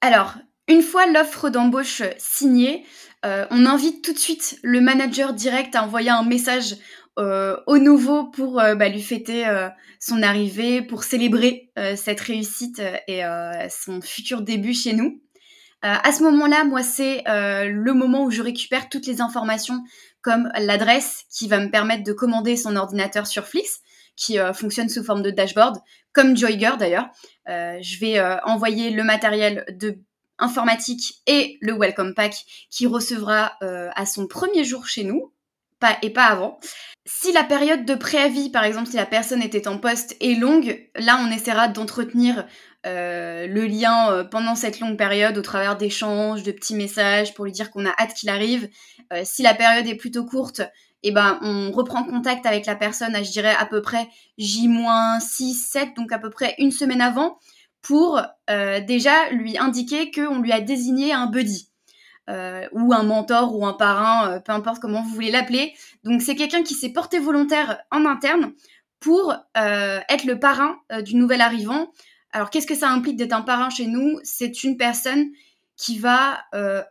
Alors, 0.00 0.34
une 0.68 0.82
fois 0.82 1.06
l'offre 1.06 1.48
d'embauche 1.48 2.02
signée, 2.18 2.84
euh, 3.24 3.46
on 3.50 3.66
invite 3.66 4.02
tout 4.02 4.12
de 4.12 4.18
suite 4.18 4.58
le 4.62 4.80
manager 4.80 5.32
direct 5.32 5.74
à 5.74 5.84
envoyer 5.84 6.10
un 6.10 6.24
message 6.24 6.76
au 7.16 7.78
nouveau 7.78 8.24
pour 8.24 8.60
euh, 8.60 8.74
bah, 8.74 8.88
lui 8.88 9.02
fêter 9.02 9.46
euh, 9.46 9.68
son 10.00 10.22
arrivée, 10.22 10.82
pour 10.82 11.04
célébrer 11.04 11.70
cette 11.96 12.20
réussite 12.20 12.82
et 13.06 13.22
son 13.70 14.00
futur 14.00 14.42
début 14.42 14.74
chez 14.74 14.94
nous. 14.94 15.22
à 15.82 16.10
ce 16.10 16.24
moment-là, 16.24 16.64
moi, 16.64 16.82
c'est 16.82 17.22
le 17.26 17.92
moment 17.92 18.24
où 18.24 18.30
je 18.32 18.42
récupère 18.42 18.88
toutes 18.88 19.06
les 19.06 19.20
informations 19.20 19.84
comme 20.20 20.50
l'adresse 20.58 21.24
qui 21.30 21.46
va 21.46 21.60
me 21.60 21.70
permettre 21.70 22.02
de 22.02 22.12
commander 22.12 22.56
son 22.56 22.74
ordinateur 22.74 23.28
sur 23.28 23.46
Flix, 23.46 23.80
qui 24.16 24.38
fonctionne 24.54 24.88
sous 24.88 25.04
forme 25.04 25.22
de 25.22 25.30
dashboard, 25.30 25.78
comme 26.12 26.36
Joyger 26.36 26.72
d'ailleurs. 26.80 27.08
je 27.46 28.00
vais 28.00 28.20
envoyer 28.42 28.90
le 28.90 29.04
matériel 29.04 29.64
de 29.70 29.98
informatique 30.38 31.22
et 31.28 31.58
le 31.60 31.74
welcome 31.74 32.14
pack 32.14 32.34
qui 32.70 32.88
recevra 32.88 33.52
à 33.60 34.04
son 34.04 34.26
premier 34.26 34.64
jour 34.64 34.88
chez 34.88 35.04
nous, 35.04 35.32
et 36.02 36.10
pas 36.10 36.24
avant. 36.24 36.58
Si 37.04 37.32
la 37.32 37.42
période 37.42 37.84
de 37.84 37.94
préavis, 37.94 38.50
par 38.50 38.64
exemple, 38.64 38.88
si 38.88 38.96
la 38.96 39.06
personne 39.06 39.42
était 39.42 39.66
en 39.66 39.78
poste, 39.78 40.16
est 40.20 40.38
longue, 40.38 40.88
là, 40.94 41.18
on 41.20 41.32
essaiera 41.32 41.66
d'entretenir 41.66 42.46
euh, 42.84 43.46
le 43.46 43.66
lien 43.66 44.10
euh, 44.10 44.24
pendant 44.24 44.56
cette 44.56 44.80
longue 44.80 44.96
période 44.96 45.38
au 45.38 45.42
travers 45.42 45.76
d'échanges, 45.76 46.42
de 46.42 46.50
petits 46.50 46.74
messages 46.74 47.32
pour 47.34 47.44
lui 47.44 47.52
dire 47.52 47.70
qu'on 47.70 47.86
a 47.86 47.94
hâte 47.98 48.14
qu'il 48.14 48.28
arrive. 48.28 48.68
Euh, 49.12 49.22
si 49.24 49.42
la 49.42 49.54
période 49.54 49.86
est 49.86 49.96
plutôt 49.96 50.24
courte, 50.24 50.62
eh 51.02 51.10
ben, 51.10 51.38
on 51.42 51.72
reprend 51.72 52.04
contact 52.04 52.46
avec 52.46 52.66
la 52.66 52.76
personne 52.76 53.16
à, 53.16 53.22
je 53.22 53.30
dirais, 53.32 53.54
à 53.58 53.66
peu 53.66 53.82
près 53.82 54.08
J-6, 54.38 55.54
7, 55.54 55.88
donc 55.96 56.12
à 56.12 56.18
peu 56.18 56.30
près 56.30 56.54
une 56.58 56.70
semaine 56.70 57.00
avant, 57.00 57.38
pour 57.82 58.22
déjà 58.48 59.30
lui 59.30 59.58
indiquer 59.58 60.12
qu'on 60.12 60.38
lui 60.38 60.52
a 60.52 60.60
désigné 60.60 61.12
un 61.12 61.26
buddy. 61.26 61.71
Euh, 62.30 62.68
ou 62.70 62.92
un 62.92 63.02
mentor 63.02 63.56
ou 63.56 63.66
un 63.66 63.72
parrain, 63.72 64.30
euh, 64.30 64.40
peu 64.40 64.52
importe 64.52 64.80
comment 64.80 65.02
vous 65.02 65.10
voulez 65.10 65.32
l'appeler. 65.32 65.74
Donc 66.04 66.22
c'est 66.22 66.36
quelqu'un 66.36 66.62
qui 66.62 66.74
s'est 66.74 66.92
porté 66.92 67.18
volontaire 67.18 67.80
en 67.90 68.06
interne 68.06 68.52
pour 69.00 69.34
euh, 69.56 70.00
être 70.08 70.24
le 70.24 70.38
parrain 70.38 70.78
du 71.04 71.16
nouvel 71.16 71.40
arrivant. 71.40 71.90
Alors 72.30 72.50
qu'est-ce 72.50 72.68
que 72.68 72.76
ça 72.76 72.90
implique 72.90 73.16
d'être 73.16 73.32
un 73.32 73.42
parrain 73.42 73.70
chez 73.70 73.86
nous? 73.86 74.20
C'est 74.22 74.62
une 74.62 74.76
personne 74.76 75.30
qui 75.76 75.98
va 75.98 76.44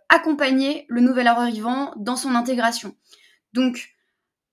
accompagner 0.10 0.86
le 0.90 1.00
nouvel 1.00 1.28
arrivant 1.28 1.94
dans 1.96 2.18
son 2.18 2.36
intégration. 2.36 2.94
Donc 3.54 3.92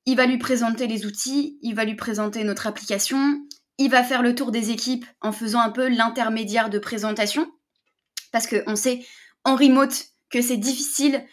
il 0.07 0.17
va 0.17 0.27
lui 0.27 0.39
présenter 0.39 0.87
les 0.87 1.07
outils, 1.07 1.59
il 1.61 1.75
va 1.75 1.85
lui 1.85 1.97
présenter 1.97 2.45
notre 2.45 2.69
application, 2.69 3.43
il 3.79 3.91
va 3.91 4.05
faire 4.05 4.23
le 4.23 4.37
tour 4.37 4.53
des 4.53 4.71
équipes 4.71 5.07
en 5.21 5.33
faisant 5.33 5.61
un 5.61 5.71
peu 5.71 5.89
l'intermédiaire 5.89 6.71
de 6.71 6.79
présentation. 6.79 7.51
Parce 8.31 8.47
qu'on 8.47 8.77
sait, 8.77 9.05
en 9.45 9.57
remote, 9.57 10.13
que 10.31 10.43
c'est 10.43 10.57
difficile 10.57 11.25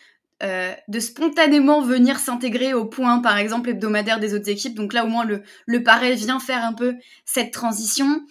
euh, 0.43 0.73
de 0.89 0.99
spontanément 0.99 1.81
venir 1.81 2.19
s'intégrer 2.19 2.73
au 2.73 2.85
point, 2.85 3.19
par 3.19 3.37
exemple, 3.37 3.69
hebdomadaire 3.69 4.19
des 4.19 4.33
autres 4.33 4.49
équipes. 4.49 4.75
Donc 4.75 4.93
là, 4.93 5.05
au 5.05 5.07
moins, 5.07 5.23
le, 5.23 5.43
le 5.65 5.79
vient 6.13 6.39
faire 6.39 6.63
un 6.63 6.73
peu 6.73 6.95
cette 7.23 7.51
transition. 7.51 8.21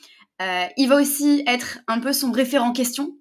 Euh, 0.43 0.67
il 0.77 0.89
va 0.89 0.97
aussi 0.97 1.43
être 1.47 1.79
un 1.89 2.01
peu 2.01 2.13
son 2.13 2.31
référent 2.31 2.73
question. 2.73 3.17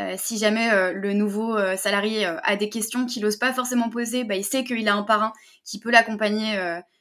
Euh, 0.00 0.14
si 0.16 0.38
jamais 0.38 0.92
le 0.92 1.12
nouveau 1.12 1.58
salarié 1.76 2.24
a 2.24 2.56
des 2.56 2.68
questions 2.68 3.06
qu'il 3.06 3.22
n'ose 3.22 3.36
pas 3.36 3.52
forcément 3.52 3.88
poser, 3.88 4.24
bah, 4.24 4.36
il 4.36 4.44
sait 4.44 4.64
qu'il 4.64 4.88
a 4.88 4.94
un 4.94 5.02
parrain 5.02 5.32
qui 5.64 5.80
peut 5.80 5.90
l'accompagner 5.90 6.56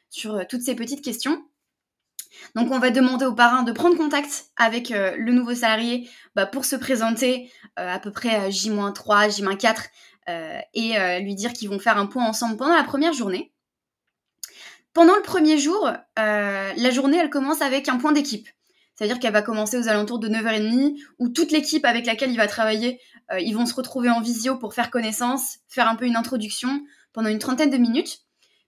sur 0.10 0.46
toutes 0.48 0.62
ces 0.62 0.76
petites 0.76 1.04
questions. 1.04 1.44
Donc 2.56 2.72
on 2.72 2.80
va 2.80 2.90
demander 2.90 3.26
au 3.26 3.34
parrain 3.34 3.64
de 3.64 3.72
prendre 3.72 3.98
contact 3.98 4.48
avec 4.56 4.92
euh, 4.92 5.16
le 5.18 5.32
nouveau 5.32 5.54
salarié 5.54 6.10
bah, 6.36 6.46
pour 6.46 6.66
se 6.66 6.76
présenter 6.76 7.52
euh, 7.80 7.94
à 7.94 8.00
peu 8.00 8.12
près 8.12 8.36
à 8.36 8.50
J-3, 8.50 9.36
J-4 9.36 9.76
euh, 10.30 10.60
et 10.74 11.22
lui 11.22 11.36
dire 11.36 11.54
qu'ils 11.54 11.70
vont 11.70 11.80
faire 11.80 11.98
un 11.98 12.06
point 12.06 12.26
ensemble 12.26 12.58
pendant 12.58 12.76
la 12.76 12.84
première 12.84 13.14
journée. 13.14 13.54
Pendant 14.94 15.16
le 15.16 15.22
premier 15.22 15.58
jour, 15.58 15.92
la 16.18 16.92
journée 16.92 17.18
elle 17.18 17.30
commence 17.30 17.62
avec 17.62 17.88
un 17.88 17.98
point 17.98 18.12
d'équipe. 18.12 18.48
C'est-à-dire 18.96 19.20
qu'elle 19.20 19.34
va 19.34 19.44
commencer 19.44 19.78
aux 19.78 19.88
alentours 19.88 20.18
de 20.18 20.28
9h30 20.28 20.96
où 21.20 21.30
toute 21.30 21.52
l'équipe 21.52 21.86
avec 21.86 22.08
laquelle 22.08 22.32
il 22.32 22.38
va 22.38 22.48
travailler, 22.48 23.00
ils 23.40 23.54
vont 23.54 23.68
se 23.68 23.76
retrouver 23.76 24.10
en 24.10 24.22
visio 24.22 24.58
pour 24.58 24.74
faire 24.74 24.90
connaissance, 24.90 25.60
faire 25.68 25.88
un 25.88 25.96
peu 25.96 26.06
une 26.06 26.16
introduction 26.16 26.82
pendant 27.14 27.30
une 27.30 27.40
trentaine 27.40 27.70
de 27.70 27.78
minutes. 27.78 28.27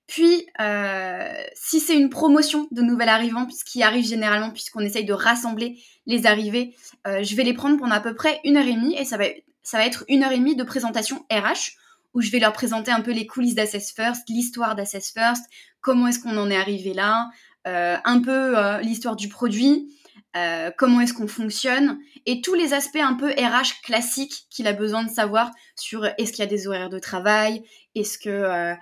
Puis, 0.10 0.48
euh, 0.60 1.32
si 1.54 1.80
c'est 1.80 1.96
une 1.96 2.10
promotion 2.10 2.68
de 2.72 2.82
nouvel 2.82 3.10
arrivant, 3.10 3.48
ce 3.52 3.64
qui 3.64 3.84
arrive 3.84 4.04
généralement 4.04 4.50
puisqu'on 4.50 4.80
essaye 4.80 5.06
de 5.06 5.14
rassembler 5.14 5.78
les 6.08 6.26
arrivées, 6.26 6.76
euh, 7.06 7.22
je 7.22 7.36
vais 7.36 7.44
les 7.44 7.54
prendre 7.54 7.78
pendant 7.78 7.94
à 7.94 8.00
peu 8.00 8.16
près 8.16 8.40
une 8.44 8.58
heure 8.58 8.66
et 8.66 8.74
demie 8.74 8.96
et 8.98 9.06
ça 9.06 9.18
va, 9.18 9.26
ça 9.62 9.78
va 9.78 9.86
être 9.86 10.06
une 10.10 10.24
heure 10.24 10.32
et 10.32 10.40
demie 10.40 10.56
de 10.56 10.64
présentation 10.64 11.24
RH 11.32 11.78
où 12.16 12.22
je 12.22 12.32
vais 12.32 12.40
leur 12.40 12.54
présenter 12.54 12.90
un 12.90 13.02
peu 13.02 13.12
les 13.12 13.28
coulisses 13.28 13.54
d'Assess 13.54 13.92
First, 13.92 14.28
l'histoire 14.30 14.74
d'Assess 14.74 15.14
First, 15.14 15.46
comment 15.80 16.08
est-ce 16.08 16.18
qu'on 16.18 16.38
en 16.38 16.50
est 16.50 16.58
arrivé 16.58 16.96
là, 16.96 17.30
euh, 17.68 17.96
un 18.04 18.20
peu 18.20 18.80
l'histoire 18.82 19.16
du 19.16 19.30
produit, 19.30 19.96
euh, 20.36 20.70
comment 20.78 21.02
est-ce 21.02 21.14
qu'on 21.16 21.28
fonctionne 21.28 21.98
et 22.28 22.42
tous 22.42 22.54
les 22.54 22.76
aspects 22.76 22.98
un 23.02 23.16
peu 23.16 23.32
RH 23.32 23.82
classiques 23.84 24.46
qu'il 24.52 24.68
a 24.68 24.74
besoin 24.74 25.04
de 25.04 25.10
savoir 25.10 25.50
sur 25.76 26.06
est-ce 26.06 26.32
qu'il 26.32 26.40
y 26.40 26.48
a 26.48 26.50
des 26.50 26.68
horaires 26.68 26.92
de 26.92 27.00
travail, 27.00 27.64
euh, 27.98 28.06
euh, 28.28 28.76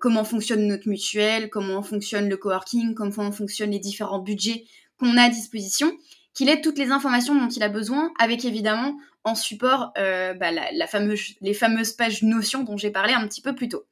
comment 0.00 0.24
fonctionne 0.24 0.66
notre 0.66 0.88
mutuelle, 0.88 1.50
comment 1.50 1.82
fonctionne 1.82 2.30
le 2.30 2.38
coworking, 2.38 2.94
comment 2.94 3.32
fonctionnent 3.32 3.72
les 3.72 3.78
différents 3.78 4.18
budgets 4.18 4.64
qu'on 4.98 5.18
a 5.18 5.24
à 5.24 5.28
disposition, 5.28 5.92
qu'il 6.32 6.48
ait 6.48 6.62
toutes 6.62 6.78
les 6.78 6.90
informations 6.90 7.34
dont 7.34 7.50
il 7.50 7.62
a 7.62 7.68
besoin, 7.68 8.10
avec 8.18 8.46
évidemment 8.46 8.96
en 9.24 9.34
support 9.34 9.92
bah, 9.94 10.50
la, 10.50 10.86
fameuse, 10.86 11.34
les 11.42 11.54
fameuses 11.54 11.92
pages 11.92 12.22
Notion 12.22 12.62
dont 12.62 12.78
j'ai 12.78 12.90
parlé 12.90 13.12
un 13.12 13.26
petit 13.28 13.42
peu 13.42 13.54
plus 13.54 13.68
tôt. 13.68 13.84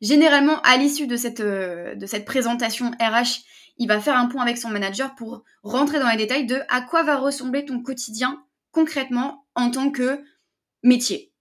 Généralement, 0.00 0.60
à 0.62 0.76
l'issue 0.76 1.08
de 1.08 1.16
cette, 1.16 1.42
de 1.42 2.06
cette 2.06 2.24
présentation 2.24 2.92
RH 3.00 3.42
il 3.78 3.88
va 3.88 4.00
faire 4.00 4.18
un 4.18 4.26
point 4.26 4.42
avec 4.42 4.58
son 4.58 4.68
manager 4.68 5.14
pour 5.14 5.44
rentrer 5.62 5.98
dans 5.98 6.08
les 6.08 6.16
détails 6.16 6.46
de 6.46 6.60
à 6.68 6.80
quoi 6.80 7.02
va 7.02 7.16
ressembler 7.16 7.64
ton 7.64 7.80
quotidien 7.80 8.42
concrètement 8.72 9.46
en 9.54 9.70
tant 9.70 9.90
que 9.90 10.22
métier. 10.82 11.32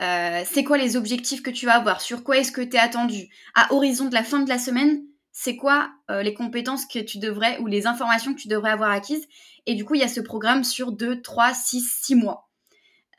Euh, 0.00 0.42
c'est 0.44 0.64
quoi 0.64 0.76
les 0.76 0.96
objectifs 0.96 1.42
que 1.42 1.50
tu 1.50 1.66
vas 1.66 1.76
avoir? 1.76 2.00
Sur 2.00 2.22
quoi 2.22 2.36
est-ce 2.38 2.52
que 2.52 2.60
tu 2.60 2.76
es 2.76 2.78
attendu? 2.78 3.28
À 3.54 3.72
horizon 3.72 4.06
de 4.06 4.14
la 4.14 4.22
fin 4.22 4.40
de 4.40 4.48
la 4.48 4.58
semaine, 4.58 5.02
c'est 5.32 5.56
quoi 5.56 5.90
euh, 6.10 6.22
les 6.22 6.34
compétences 6.34 6.86
que 6.86 6.98
tu 6.98 7.18
devrais 7.18 7.58
ou 7.58 7.66
les 7.66 7.86
informations 7.86 8.34
que 8.34 8.40
tu 8.40 8.48
devrais 8.48 8.70
avoir 8.70 8.90
acquises? 8.90 9.26
Et 9.66 9.74
du 9.74 9.84
coup, 9.84 9.94
il 9.94 10.00
y 10.00 10.04
a 10.04 10.08
ce 10.08 10.20
programme 10.20 10.64
sur 10.64 10.92
2, 10.92 11.22
3, 11.22 11.54
6, 11.54 12.00
6 12.02 12.14
mois. 12.14 12.48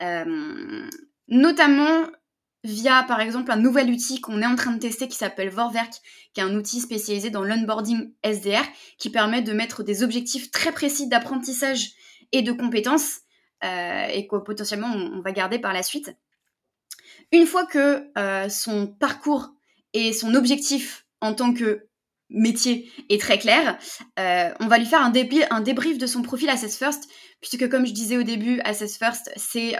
Euh, 0.02 0.88
notamment, 1.26 2.06
via 2.64 3.04
par 3.04 3.20
exemple 3.20 3.50
un 3.50 3.56
nouvel 3.56 3.90
outil 3.90 4.20
qu'on 4.20 4.42
est 4.42 4.46
en 4.46 4.56
train 4.56 4.72
de 4.72 4.78
tester 4.78 5.08
qui 5.08 5.16
s'appelle 5.16 5.50
Vorwerk, 5.50 5.92
qui 6.32 6.40
est 6.40 6.44
un 6.44 6.54
outil 6.54 6.80
spécialisé 6.80 7.30
dans 7.30 7.44
l'onboarding 7.44 8.12
SDR, 8.24 8.64
qui 8.98 9.10
permet 9.10 9.42
de 9.42 9.52
mettre 9.52 9.82
des 9.82 10.02
objectifs 10.02 10.50
très 10.50 10.72
précis 10.72 11.08
d'apprentissage 11.08 11.92
et 12.32 12.42
de 12.42 12.52
compétences, 12.52 13.20
euh, 13.64 14.06
et 14.08 14.26
que 14.26 14.36
potentiellement 14.36 14.88
on, 14.88 15.20
va 15.20 15.32
garder 15.32 15.58
par 15.58 15.72
la 15.72 15.82
suite. 15.82 16.14
Une 17.32 17.46
fois 17.46 17.66
que 17.66 18.06
euh, 18.18 18.48
son 18.48 18.86
parcours 18.86 19.50
et 19.92 20.12
son 20.12 20.34
objectif 20.34 21.06
en 21.20 21.34
tant 21.34 21.52
que 21.52 21.86
métier 22.30 22.90
est 23.08 23.20
très 23.20 23.38
clair, 23.38 23.78
euh, 24.18 24.50
on 24.60 24.66
va 24.66 24.78
lui 24.78 24.86
faire 24.86 25.02
un, 25.02 25.10
débrief 25.10 25.98
de 25.98 26.06
son 26.06 26.22
profil 26.22 26.50
Assess 26.50 26.76
First, 26.76 27.08
puisque 27.40 27.68
comme 27.68 27.86
je 27.86 27.92
disais 27.92 28.18
au 28.18 28.22
début, 28.22 28.60
Assess 28.60 28.98
First, 28.98 29.30
c'est 29.36 29.76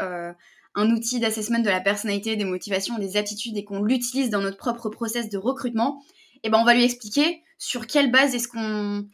un 0.78 0.90
outil 0.92 1.18
d'assessment 1.18 1.58
de 1.58 1.70
la 1.70 1.80
personnalité, 1.80 2.36
des 2.36 2.44
motivations, 2.44 2.98
des 2.98 3.16
attitudes 3.16 3.56
et 3.56 3.64
qu'on 3.64 3.82
l'utilise 3.82 4.30
dans 4.30 4.40
notre 4.40 4.56
propre 4.56 4.88
process 4.88 5.28
de 5.28 5.36
recrutement, 5.36 6.02
eh 6.44 6.50
ben 6.50 6.58
on 6.58 6.64
va 6.64 6.74
lui 6.74 6.84
expliquer 6.84 7.42
sur 7.58 7.86
quelle 7.88 8.12
base 8.12 8.34
est-ce 8.34 8.46
qu'on 8.46 9.08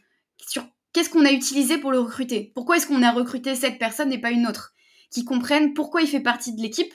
a 1.25 1.31
utilisé 1.31 1.79
pour 1.79 1.91
le 1.91 1.99
recruter. 1.99 2.51
Pourquoi 2.53 2.77
est-ce 2.77 2.85
qu'on 2.85 3.01
a 3.01 3.11
recruté 3.11 3.55
cette 3.55 3.79
personne 3.79 4.13
et 4.13 4.21
pas 4.21 4.29
une 4.29 4.45
autre? 4.45 4.73
Qui 5.09 5.25
comprennent 5.25 5.73
pourquoi 5.73 6.01
il 6.01 6.07
fait 6.07 6.19
partie 6.19 6.53
de 6.53 6.61
l'équipe 6.61 6.93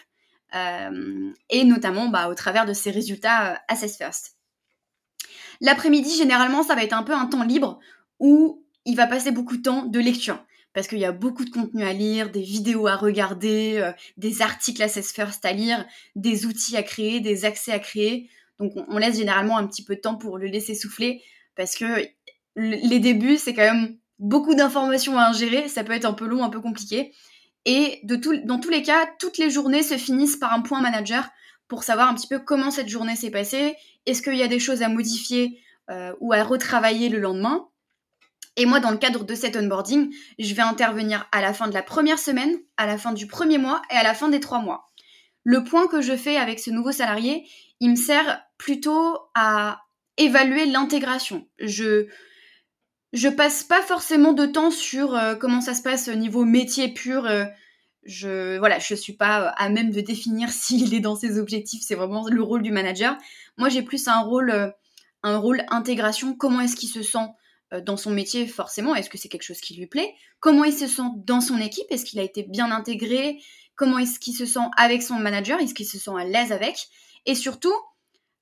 euh, 0.55 1.33
et 1.49 1.65
notamment 1.65 2.09
bah, 2.09 2.29
au 2.29 2.35
travers 2.35 2.65
de 2.65 2.73
ses 2.73 2.93
résultats 2.93 3.53
euh, 3.53 3.57
Assess 3.69 3.97
First. 3.97 4.37
L'après-midi, 5.61 6.17
généralement, 6.17 6.62
ça 6.62 6.75
va 6.75 6.85
être 6.85 6.93
un 6.93 7.03
peu 7.03 7.15
un 7.15 7.27
temps 7.27 7.45
libre 7.45 7.81
où 8.19 8.65
il 8.85 8.97
va 8.97 9.07
passer 9.07 9.33
beaucoup 9.33 9.57
de 9.57 9.62
temps 9.62 9.85
de 9.85 9.99
lecture 9.99 10.45
parce 10.73 10.87
qu'il 10.87 10.99
y 10.99 11.05
a 11.05 11.12
beaucoup 11.12 11.45
de 11.45 11.50
contenu 11.50 11.83
à 11.83 11.93
lire, 11.93 12.31
des 12.31 12.43
vidéos 12.43 12.87
à 12.87 12.97
regarder, 12.97 13.79
euh, 13.79 13.93
des 14.17 14.43
articles 14.43 14.83
à 14.83 14.89
First 14.89 15.45
à 15.45 15.53
lire, 15.53 15.85
des 16.15 16.47
outils 16.47 16.77
à 16.77 16.83
créer, 16.83 17.21
des 17.21 17.45
accès 17.45 17.73
à 17.73 17.79
créer. 17.79 18.31
Donc 18.59 18.73
on, 18.89 18.99
laisse 18.99 19.17
généralement 19.17 19.57
un 19.57 19.67
petit 19.67 19.85
peu 19.85 19.97
de 19.97 20.00
temps 20.00 20.17
pour 20.17 20.39
le 20.39 20.47
laisser 20.47 20.75
souffler 20.75 21.23
parce 21.57 21.75
que 21.77 22.07
les 22.57 22.99
débuts, 22.99 23.37
c'est 23.37 23.55
quand 23.55 23.62
même 23.62 23.97
beaucoup 24.19 24.55
d'informations 24.55 25.19
à 25.19 25.29
ingérer, 25.29 25.69
ça 25.69 25.83
peut 25.83 25.93
être 25.93 26.05
un 26.05 26.12
peu 26.12 26.27
long, 26.27 26.45
un 26.45 26.50
peu 26.50 26.61
compliqué. 26.61 27.12
Et 27.65 28.00
dans 28.05 28.59
tous 28.59 28.71
les 28.71 28.83
cas, 28.83 29.09
toutes 29.19 29.39
les 29.39 29.50
journées 29.50 29.83
se 29.83 29.97
finissent 29.97 30.37
par 30.37 30.53
un 30.53 30.61
point 30.61 30.81
manager 30.81 31.29
pour 31.69 31.85
savoir 31.85 32.09
un 32.09 32.15
petit 32.15 32.27
peu 32.27 32.39
comment 32.39 32.71
cette 32.71 32.89
journée 32.89 33.17
s'est 33.17 33.31
passée, 33.31 33.77
est-ce 34.07 34.23
qu'il 34.23 34.37
y 34.37 34.43
a 34.43 34.49
des 34.49 34.59
choses 34.59 34.83
à 34.83 34.89
modifier 34.89 35.61
euh, 35.91 36.12
ou 36.21 36.33
à 36.33 36.43
retravailler 36.43 37.09
le 37.09 37.19
lendemain? 37.19 37.69
Et 38.61 38.67
moi, 38.67 38.79
dans 38.79 38.90
le 38.90 38.99
cadre 38.99 39.25
de 39.25 39.35
cet 39.35 39.57
onboarding, 39.57 40.14
je 40.38 40.55
vais 40.55 40.61
intervenir 40.61 41.26
à 41.33 41.40
la 41.40 41.55
fin 41.55 41.67
de 41.67 41.73
la 41.73 41.83
première 41.83 42.19
semaine, 42.19 42.59
à 42.76 42.85
la 42.85 42.99
fin 42.99 43.14
du 43.14 43.26
premier 43.26 43.57
mois 43.57 43.81
et 43.90 43.95
à 43.95 44.02
la 44.02 44.12
fin 44.12 44.29
des 44.29 44.38
trois 44.38 44.61
mois. 44.61 44.90
Le 45.45 45.64
point 45.64 45.88
que 45.88 46.02
je 46.02 46.14
fais 46.14 46.37
avec 46.37 46.61
ce 46.61 46.71
nouveau 46.71 46.93
salarié, 46.93 47.49
il 47.81 47.88
me 47.88 47.97
sert 47.97 48.43
plutôt 48.59 49.17
à 49.35 49.81
évaluer 50.19 50.67
l'intégration. 50.67 51.49
Je 51.59 52.09
je 53.14 53.29
passe 53.29 53.64
pas 53.64 53.81
forcément 53.81 54.35
de 54.35 54.45
temps 54.45 54.71
sur 54.71 55.17
euh, 55.17 55.37
comment 55.37 55.62
ça 55.62 55.73
se 55.73 55.81
passe 55.81 56.09
au 56.09 56.14
niveau 56.14 56.45
métier 56.45 56.93
pur. 56.93 57.25
Euh, 57.25 57.47
je 58.02 58.59
voilà, 58.59 58.79
je 58.79 58.95
suis 58.95 59.14
pas 59.14 59.55
à 59.57 59.71
même 59.71 59.90
de 59.90 60.02
définir 60.02 60.50
s'il 60.52 60.93
est 60.93 61.00
dans 61.00 61.17
ses 61.17 61.38
objectifs. 61.38 61.81
C'est 61.83 61.95
vraiment 61.95 62.29
le 62.29 62.43
rôle 62.43 62.61
du 62.61 62.73
manager. 62.73 63.17
Moi, 63.57 63.71
j'ai 63.71 63.81
plus 63.81 64.07
un 64.07 64.21
rôle 64.21 64.50
euh, 64.50 64.69
un 65.23 65.38
rôle 65.38 65.64
intégration. 65.71 66.37
Comment 66.37 66.61
est-ce 66.61 66.76
qu'il 66.76 66.90
se 66.90 67.02
sent 67.02 67.26
dans 67.85 67.97
son 67.97 68.11
métier 68.11 68.47
forcément 68.47 68.95
Est-ce 68.95 69.11
que 69.11 69.19
c'est 69.19 69.29
quelque 69.29 69.43
chose 69.43 69.61
qui 69.61 69.75
lui 69.75 69.87
plaît? 69.87 70.15
Comment 70.41 70.65
il 70.65 70.73
se 70.73 70.87
sent 70.87 71.09
dans 71.17 71.41
son 71.41 71.59
équipe? 71.59 71.87
Est-ce 71.91 72.05
qu'il 72.05 72.19
a 72.19 72.25
été 72.25 72.43
bien 72.43 72.71
intégré? 72.71 73.41
Comment 73.77 73.99
est-ce 73.99 74.19
qu'il 74.19 74.35
se 74.35 74.47
sent 74.47 74.67
avec 74.77 75.03
son 75.03 75.15
manager? 75.15 75.61
Est-ce 75.61 75.75
qu'il 75.75 75.87
se 75.87 75.99
sent 75.99 76.11
à 76.19 76.25
l'aise 76.25 76.53
avec? 76.53 76.89
Et 77.27 77.35
surtout, 77.35 77.75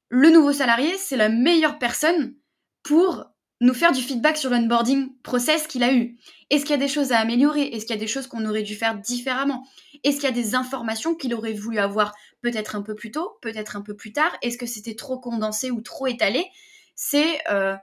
le 0.09 0.31
nouveau 0.31 0.53
salarié, 0.53 0.97
c'est 0.99 1.17
la 1.17 1.29
meilleure 1.29 1.79
personne 1.79 2.35
pour 2.83 3.27
nous 3.61 3.75
faire 3.75 3.93
du 3.93 4.01
feedback 4.01 4.37
sur 4.37 4.51
l'onboarding 4.51 5.11
process 5.23 5.67
qu'il 5.67 5.83
a 5.83 5.93
eu. 5.93 6.17
Est-ce 6.51 6.63
qu'il 6.63 6.71
y 6.71 6.75
a 6.75 6.79
des 6.79 6.89
choses 6.89 7.13
à 7.13 7.19
améliorer? 7.19 7.63
Est-ce 7.63 7.87
qu'il 7.87 7.95
y 7.95 7.99
a 7.99 8.01
des 8.01 8.07
choses 8.07 8.27
qu'on 8.27 8.47
aurait 8.47 8.63
dû 8.63 8.75
faire 8.75 8.97
différemment? 8.97 9.67
Est-ce 10.05 10.17
qu'il 10.17 10.25
y 10.25 10.33
a 10.33 10.35
des 10.35 10.55
informations 10.55 11.15
qu'il 11.15 11.35
aurait 11.35 11.53
voulu 11.53 11.79
avoir 11.79 12.15
peut-être 12.41 12.77
un 12.77 12.83
peu 12.83 12.95
plus 12.95 13.11
tôt, 13.11 13.37
peut-être 13.43 13.77
un 13.77 13.83
peu 13.83 13.97
plus 13.97 14.13
tard? 14.13 14.37
Est-ce 14.43 14.59
que 14.59 14.67
c'était 14.67 14.95
trop 14.95 15.19
condensé 15.19 15.71
ou 15.71 15.81
trop 15.81 16.07
étalé? 16.07 16.47
C'est 16.95 17.41
euh, 17.51 17.75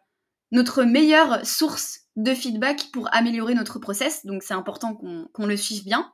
notre 0.55 0.83
meilleure 0.83 1.45
source 1.45 2.05
de 2.15 2.33
feedback 2.33 2.89
pour 2.93 3.13
améliorer 3.13 3.53
notre 3.55 3.77
process, 3.77 4.25
donc 4.25 4.41
c'est 4.41 4.53
important 4.53 4.95
qu'on 4.95 5.45
le 5.45 5.57
suive 5.57 5.83
bien. 5.83 6.13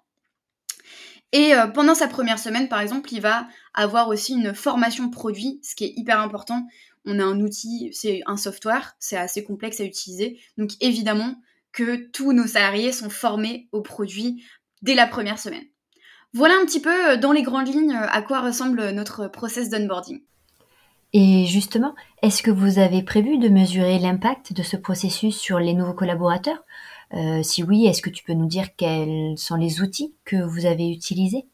Et 1.31 1.53
euh, 1.53 1.67
pendant 1.67 1.93
sa 1.93 2.07
première 2.07 2.39
semaine, 2.39 2.67
par 2.67 2.81
exemple, 2.81 3.13
il 3.13 3.21
va 3.21 3.47
avoir 3.75 4.09
aussi 4.09 4.33
une 4.33 4.55
formation 4.55 5.11
produit, 5.11 5.59
ce 5.63 5.75
qui 5.75 5.85
est 5.85 5.93
hyper 5.95 6.19
important. 6.19 6.67
On 7.05 7.19
a 7.19 7.23
un 7.23 7.39
outil, 7.39 7.89
c'est 7.93 8.21
un 8.25 8.35
software, 8.35 8.95
c'est 8.99 9.15
assez 9.15 9.43
complexe 9.43 9.79
à 9.79 9.85
utiliser. 9.85 10.39
Donc 10.57 10.71
évidemment 10.81 11.35
que 11.71 12.09
tous 12.11 12.33
nos 12.33 12.47
salariés 12.47 12.91
sont 12.91 13.11
formés 13.11 13.69
au 13.71 13.81
produit 13.81 14.43
dès 14.81 14.95
la 14.95 15.05
première 15.05 15.39
semaine. 15.39 15.63
Voilà 16.33 16.55
un 16.55 16.65
petit 16.65 16.81
peu 16.81 17.11
euh, 17.11 17.17
dans 17.17 17.31
les 17.31 17.43
grandes 17.43 17.67
lignes 17.67 17.93
euh, 17.93 18.07
à 18.09 18.23
quoi 18.23 18.41
ressemble 18.41 18.89
notre 18.89 19.27
process 19.27 19.69
d'onboarding. 19.69 20.23
Et 21.13 21.45
justement, 21.45 21.93
est-ce 22.21 22.41
que 22.41 22.51
vous 22.51 22.79
avez 22.79 23.03
prévu 23.03 23.37
de 23.37 23.49
mesurer 23.49 23.99
l'impact 23.99 24.53
de 24.53 24.63
ce 24.63 24.77
processus 24.77 25.37
sur 25.37 25.59
les 25.59 25.73
nouveaux 25.73 25.93
collaborateurs? 25.93 26.63
Euh, 27.13 27.43
si 27.43 27.63
oui, 27.63 27.85
est-ce 27.85 28.01
que 28.01 28.09
tu 28.09 28.23
peux 28.23 28.33
nous 28.33 28.47
dire 28.47 28.67
quels 28.77 29.37
sont 29.37 29.55
les 29.55 29.81
outils 29.81 30.15
que 30.23 30.37
vous 30.37 30.65
avez 30.65 30.89
utilisés? 30.89 31.45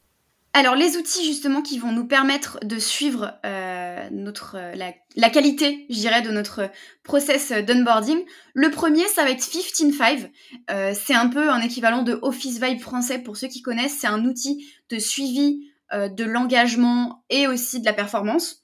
Alors 0.57 0.73
les 0.73 0.97
outils 0.97 1.23
justement 1.23 1.61
qui 1.61 1.77
vont 1.77 1.91
nous 1.91 2.07
permettre 2.07 2.57
de 2.63 2.79
suivre 2.79 3.33
euh, 3.45 4.07
notre 4.11 4.55
euh, 4.57 4.73
la, 5.15 5.29
qualité, 5.29 5.85
je 5.91 5.95
dirais, 5.97 6.23
de 6.23 6.31
notre 6.31 6.71
process 7.03 7.51
d'onboarding. 7.51 8.17
Le 8.55 8.71
premier, 8.71 9.05
ça 9.05 9.23
va 9.23 9.29
être 9.29 9.47
15 9.47 10.29
Euh, 10.71 10.93
c'est 10.95 11.13
un 11.13 11.27
peu 11.27 11.51
un 11.51 11.61
équivalent 11.61 12.01
de 12.01 12.17
Office 12.23 12.59
Vibe 12.59 12.79
français 12.79 13.19
pour 13.19 13.37
ceux 13.37 13.47
qui 13.47 13.61
connaissent. 13.61 13.99
C'est 13.99 14.07
un 14.07 14.25
outil 14.25 14.67
de 14.89 14.97
suivi 14.97 15.69
de 15.93 16.25
l'engagement 16.25 17.23
et 17.29 17.47
aussi 17.47 17.79
de 17.79 17.85
la 17.85 17.93
performance. 17.93 18.63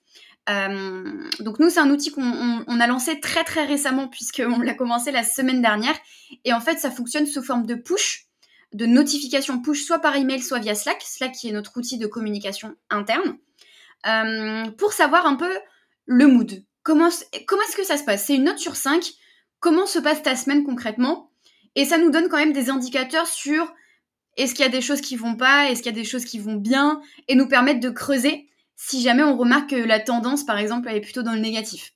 Euh, 0.49 1.29
donc 1.39 1.59
nous, 1.59 1.69
c'est 1.69 1.79
un 1.79 1.89
outil 1.89 2.11
qu'on 2.11 2.79
a 2.79 2.87
lancé 2.87 3.19
très 3.19 3.43
très 3.43 3.65
récemment 3.65 4.07
puisqu'on 4.07 4.59
l'a 4.59 4.73
commencé 4.73 5.11
la 5.11 5.23
semaine 5.23 5.61
dernière. 5.61 5.95
Et 6.45 6.53
en 6.53 6.59
fait, 6.59 6.79
ça 6.79 6.91
fonctionne 6.91 7.25
sous 7.25 7.43
forme 7.43 7.65
de 7.65 7.75
push, 7.75 8.27
de 8.73 8.85
notification 8.85 9.61
push, 9.61 9.83
soit 9.83 9.99
par 9.99 10.15
email, 10.15 10.41
soit 10.41 10.59
via 10.59 10.75
Slack. 10.75 11.01
Slack 11.01 11.33
qui 11.33 11.49
est 11.49 11.53
notre 11.53 11.77
outil 11.77 11.97
de 11.97 12.07
communication 12.07 12.75
interne. 12.89 13.37
Euh, 14.05 14.69
pour 14.71 14.93
savoir 14.93 15.25
un 15.25 15.35
peu 15.35 15.51
le 16.05 16.27
mood. 16.27 16.63
Comment, 16.83 17.09
comment 17.47 17.61
est-ce 17.69 17.77
que 17.77 17.85
ça 17.85 17.97
se 17.97 18.03
passe? 18.03 18.25
C'est 18.25 18.35
une 18.35 18.43
note 18.43 18.59
sur 18.59 18.75
5. 18.75 19.11
Comment 19.59 19.85
se 19.85 19.99
passe 19.99 20.21
ta 20.21 20.35
semaine 20.35 20.65
concrètement? 20.65 21.29
Et 21.75 21.85
ça 21.85 21.97
nous 21.97 22.11
donne 22.11 22.27
quand 22.27 22.37
même 22.37 22.51
des 22.51 22.69
indicateurs 22.69 23.27
sur 23.27 23.73
est-ce 24.35 24.53
qu'il 24.53 24.65
y 24.65 24.67
a 24.67 24.71
des 24.71 24.81
choses 24.81 25.01
qui 25.01 25.15
vont 25.15 25.35
pas, 25.35 25.69
est-ce 25.69 25.81
qu'il 25.81 25.91
y 25.91 25.95
a 25.95 25.99
des 25.99 26.07
choses 26.07 26.25
qui 26.25 26.39
vont 26.39 26.55
bien, 26.55 27.01
et 27.27 27.35
nous 27.35 27.47
permettre 27.47 27.79
de 27.79 27.89
creuser 27.89 28.47
si 28.75 29.01
jamais 29.01 29.23
on 29.23 29.37
remarque 29.37 29.71
que 29.71 29.75
la 29.75 29.99
tendance, 29.99 30.43
par 30.45 30.57
exemple, 30.57 30.87
elle 30.89 30.97
est 30.97 31.01
plutôt 31.01 31.23
dans 31.23 31.33
le 31.33 31.39
négatif. 31.39 31.93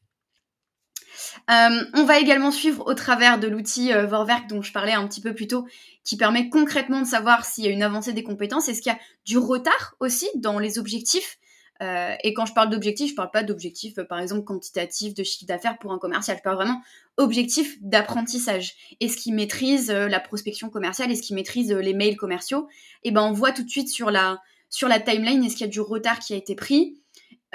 Euh, 1.50 1.84
on 1.94 2.04
va 2.04 2.20
également 2.20 2.52
suivre 2.52 2.86
au 2.86 2.94
travers 2.94 3.40
de 3.40 3.48
l'outil 3.48 3.94
euh, 3.94 4.06
Vorwerk 4.06 4.48
dont 4.48 4.62
je 4.62 4.72
parlais 4.72 4.94
un 4.94 5.08
petit 5.08 5.22
peu 5.22 5.34
plus 5.34 5.48
tôt, 5.48 5.66
qui 6.04 6.18
permet 6.18 6.50
concrètement 6.50 7.02
de 7.02 7.08
savoir 7.08 7.46
s'il 7.46 7.64
y 7.64 7.68
a 7.68 7.72
une 7.72 7.84
avancée 7.84 8.14
des 8.14 8.24
compétences. 8.24 8.68
Est-ce 8.68 8.82
qu'il 8.82 8.92
y 8.92 8.96
a 8.96 9.00
du 9.26 9.38
retard 9.38 9.96
aussi 10.00 10.28
dans 10.36 10.60
les 10.60 10.78
objectifs? 10.80 11.38
Euh, 11.82 12.16
Et 12.24 12.34
quand 12.34 12.46
je 12.46 12.54
parle 12.54 12.70
d'objectifs, 12.70 13.12
je 13.12 13.16
parle 13.16 13.32
pas 13.32 13.44
d'objectifs, 13.44 13.96
par 14.10 14.20
exemple, 14.20 14.44
quantitatifs 14.44 15.14
de 15.14 15.24
chiffre 15.24 15.46
d'affaires 15.46 15.78
pour 15.78 15.94
un 15.94 16.00
commercial. 16.00 16.38
Je 16.38 16.44
parle 16.44 16.56
vraiment 16.56 16.82
objectifs 17.18 17.78
d'apprentissage. 17.82 18.74
Est-ce 19.00 19.16
qu'il 19.16 19.36
maîtrise 19.36 19.92
la 19.92 20.20
prospection 20.20 20.70
commerciale? 20.70 21.12
Est-ce 21.12 21.22
qu'il 21.22 21.36
maîtrise 21.36 21.72
les 21.72 21.94
mails 21.94 22.18
commerciaux? 22.18 22.68
Et 23.04 23.10
eh 23.10 23.12
ben, 23.12 23.22
on 23.22 23.32
voit 23.32 23.52
tout 23.52 23.64
de 23.64 23.70
suite 23.70 23.90
sur 23.90 24.10
la 24.10 24.40
sur 24.70 24.88
la 24.88 25.00
timeline, 25.00 25.44
est-ce 25.44 25.56
qu'il 25.56 25.66
y 25.66 25.70
a 25.70 25.72
du 25.72 25.82
retard 25.82 26.20
qui 26.20 26.34
a 26.34 26.38
été 26.38 26.56
pris 26.56 27.02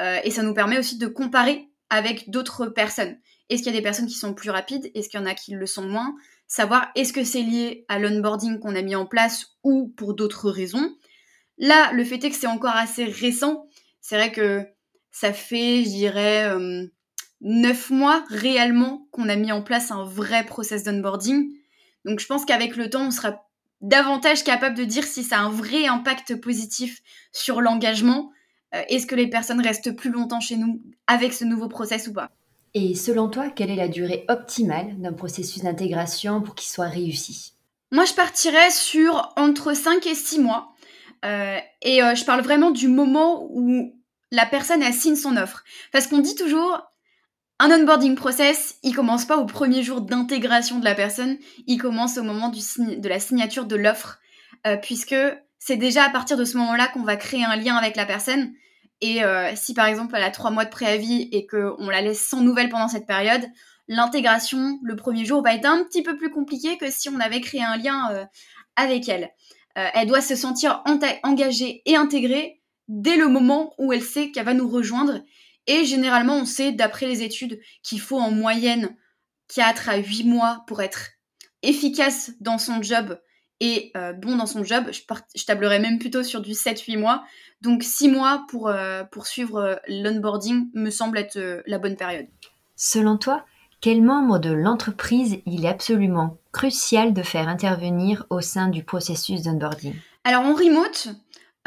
euh, 0.00 0.18
Et 0.24 0.30
ça 0.30 0.42
nous 0.42 0.54
permet 0.54 0.78
aussi 0.78 0.98
de 0.98 1.06
comparer 1.06 1.68
avec 1.90 2.30
d'autres 2.30 2.66
personnes. 2.66 3.18
Est-ce 3.48 3.62
qu'il 3.62 3.72
y 3.72 3.76
a 3.76 3.78
des 3.78 3.82
personnes 3.84 4.06
qui 4.06 4.14
sont 4.14 4.34
plus 4.34 4.50
rapides? 4.50 4.90
Est-ce 4.94 5.08
qu'il 5.08 5.20
y 5.20 5.22
en 5.22 5.26
a 5.26 5.34
qui 5.34 5.52
le 5.52 5.66
sont 5.66 5.82
moins? 5.82 6.14
Savoir 6.46 6.88
est-ce 6.94 7.12
que 7.12 7.24
c'est 7.24 7.42
lié 7.42 7.84
à 7.88 7.98
l'onboarding 7.98 8.58
qu'on 8.58 8.74
a 8.74 8.82
mis 8.82 8.96
en 8.96 9.06
place 9.06 9.56
ou 9.62 9.88
pour 9.96 10.14
d'autres 10.14 10.50
raisons? 10.50 10.96
Là, 11.58 11.92
le 11.92 12.04
fait 12.04 12.24
est 12.24 12.30
que 12.30 12.36
c'est 12.36 12.46
encore 12.46 12.76
assez 12.76 13.04
récent. 13.04 13.66
C'est 14.00 14.16
vrai 14.16 14.32
que 14.32 14.66
ça 15.10 15.32
fait, 15.32 15.84
je 15.84 15.90
dirais, 15.90 16.48
euh, 16.48 16.86
neuf 17.42 17.90
mois 17.90 18.24
réellement 18.28 19.06
qu'on 19.10 19.28
a 19.28 19.36
mis 19.36 19.52
en 19.52 19.62
place 19.62 19.90
un 19.90 20.04
vrai 20.04 20.46
process 20.46 20.84
d'onboarding. 20.84 21.52
Donc 22.04 22.20
je 22.20 22.26
pense 22.26 22.44
qu'avec 22.44 22.76
le 22.76 22.88
temps, 22.88 23.06
on 23.06 23.10
sera 23.10 23.44
davantage 23.82 24.44
capable 24.44 24.76
de 24.76 24.84
dire 24.84 25.04
si 25.04 25.22
ça 25.22 25.38
a 25.38 25.42
un 25.42 25.50
vrai 25.50 25.86
impact 25.86 26.40
positif 26.40 27.02
sur 27.32 27.60
l'engagement. 27.60 28.30
Euh, 28.74 28.82
est-ce 28.88 29.06
que 29.06 29.14
les 29.14 29.28
personnes 29.28 29.60
restent 29.60 29.94
plus 29.94 30.10
longtemps 30.10 30.40
chez 30.40 30.56
nous 30.56 30.80
avec 31.06 31.34
ce 31.34 31.44
nouveau 31.44 31.68
process 31.68 32.08
ou 32.08 32.12
pas? 32.12 32.30
Et 32.74 32.94
selon 32.94 33.28
toi, 33.28 33.50
quelle 33.50 33.70
est 33.70 33.76
la 33.76 33.88
durée 33.88 34.24
optimale 34.28 34.98
d'un 34.98 35.12
processus 35.12 35.62
d'intégration 35.62 36.40
pour 36.40 36.54
qu'il 36.54 36.70
soit 36.70 36.86
réussi? 36.86 37.52
Moi, 37.90 38.06
je 38.06 38.14
partirais 38.14 38.70
sur 38.70 39.34
entre 39.36 39.74
5 39.74 40.06
et 40.06 40.14
6 40.14 40.38
mois. 40.38 40.74
Euh, 41.24 41.58
et 41.82 42.02
euh, 42.02 42.14
je 42.14 42.24
parle 42.24 42.40
vraiment 42.40 42.70
du 42.70 42.88
moment 42.88 43.46
où 43.50 43.94
la 44.30 44.46
personne 44.46 44.82
assigne 44.82 45.16
son 45.16 45.36
offre. 45.36 45.62
Parce 45.92 46.06
qu'on 46.06 46.20
dit 46.20 46.34
toujours, 46.34 46.80
un 47.62 47.70
onboarding 47.70 48.16
process, 48.16 48.74
il 48.82 48.92
commence 48.92 49.24
pas 49.24 49.36
au 49.36 49.46
premier 49.46 49.84
jour 49.84 50.00
d'intégration 50.00 50.80
de 50.80 50.84
la 50.84 50.96
personne, 50.96 51.38
il 51.68 51.78
commence 51.78 52.18
au 52.18 52.24
moment 52.24 52.48
de 52.48 53.08
la 53.08 53.20
signature 53.20 53.66
de 53.66 53.76
l'offre, 53.76 54.18
euh, 54.66 54.76
puisque 54.76 55.14
c'est 55.60 55.76
déjà 55.76 56.02
à 56.02 56.10
partir 56.10 56.36
de 56.36 56.44
ce 56.44 56.58
moment-là 56.58 56.88
qu'on 56.88 57.04
va 57.04 57.14
créer 57.14 57.44
un 57.44 57.54
lien 57.54 57.76
avec 57.76 57.94
la 57.94 58.04
personne. 58.04 58.52
Et 59.00 59.22
euh, 59.22 59.52
si 59.54 59.74
par 59.74 59.86
exemple 59.86 60.14
elle 60.16 60.24
a 60.24 60.32
trois 60.32 60.50
mois 60.50 60.64
de 60.64 60.70
préavis 60.70 61.28
et 61.30 61.46
qu'on 61.46 61.88
la 61.88 62.00
laisse 62.00 62.26
sans 62.26 62.40
nouvelles 62.40 62.68
pendant 62.68 62.88
cette 62.88 63.06
période, 63.06 63.46
l'intégration 63.86 64.80
le 64.82 64.96
premier 64.96 65.24
jour 65.24 65.40
va 65.40 65.54
être 65.54 65.66
un 65.66 65.84
petit 65.84 66.02
peu 66.02 66.16
plus 66.16 66.30
compliqué 66.30 66.78
que 66.78 66.90
si 66.90 67.10
on 67.10 67.20
avait 67.20 67.40
créé 67.40 67.62
un 67.62 67.76
lien 67.76 68.10
euh, 68.10 68.24
avec 68.74 69.08
elle. 69.08 69.30
elle 69.76 70.08
doit 70.08 70.20
se 70.20 70.34
sentir 70.34 70.82
engagée 71.22 71.82
et 71.86 71.94
intégrée 71.94 72.60
dès 72.88 73.16
le 73.16 73.28
moment 73.28 73.72
où 73.78 73.92
elle 73.92 74.02
sait 74.02 74.32
qu'elle 74.32 74.46
va 74.46 74.54
nous 74.54 74.68
rejoindre 74.68 75.20
et 75.66 75.84
généralement, 75.84 76.38
on 76.38 76.44
sait, 76.44 76.72
d'après 76.72 77.06
les 77.06 77.22
études, 77.22 77.60
qu'il 77.82 78.00
faut 78.00 78.18
en 78.18 78.30
moyenne 78.30 78.96
4 79.54 79.88
à 79.88 79.96
8 79.96 80.24
mois 80.24 80.64
pour 80.66 80.82
être 80.82 81.10
efficace 81.62 82.32
dans 82.40 82.58
son 82.58 82.82
job 82.82 83.18
et 83.60 83.92
euh, 83.96 84.12
bon 84.12 84.36
dans 84.36 84.46
son 84.46 84.64
job. 84.64 84.86
Je, 84.90 85.44
tablerais 85.44 85.78
même 85.78 85.98
plutôt 85.98 86.24
sur 86.24 86.40
du 86.40 86.52
7-8 86.52 86.98
mois. 86.98 87.22
Donc 87.60 87.84
6 87.84 88.08
mois 88.08 88.44
pour, 88.48 88.62
poursuivre 88.62 88.76
euh, 88.76 89.04
pour 89.04 89.26
suivre 89.26 89.58
euh, 89.58 89.76
l'onboarding 89.86 90.68
me 90.74 90.90
semble 90.90 91.18
être 91.18 91.62
la 91.66 91.78
bonne 91.78 91.96
période. 91.96 92.26
Selon 92.74 93.16
toi, 93.16 93.44
quel 93.80 94.02
membre 94.02 94.40
de 94.40 94.50
l'entreprise 94.50 95.38
il 95.46 95.64
est 95.64 95.68
absolument 95.68 96.38
crucial 96.50 97.12
de 97.12 97.22
faire 97.22 97.48
intervenir 97.48 98.26
au 98.30 98.40
sein 98.40 98.68
du 98.68 98.82
processus 98.82 99.42
d'onboarding? 99.42 99.94
Alors 100.24 100.42
en 100.42 100.54
remote, 100.54 101.08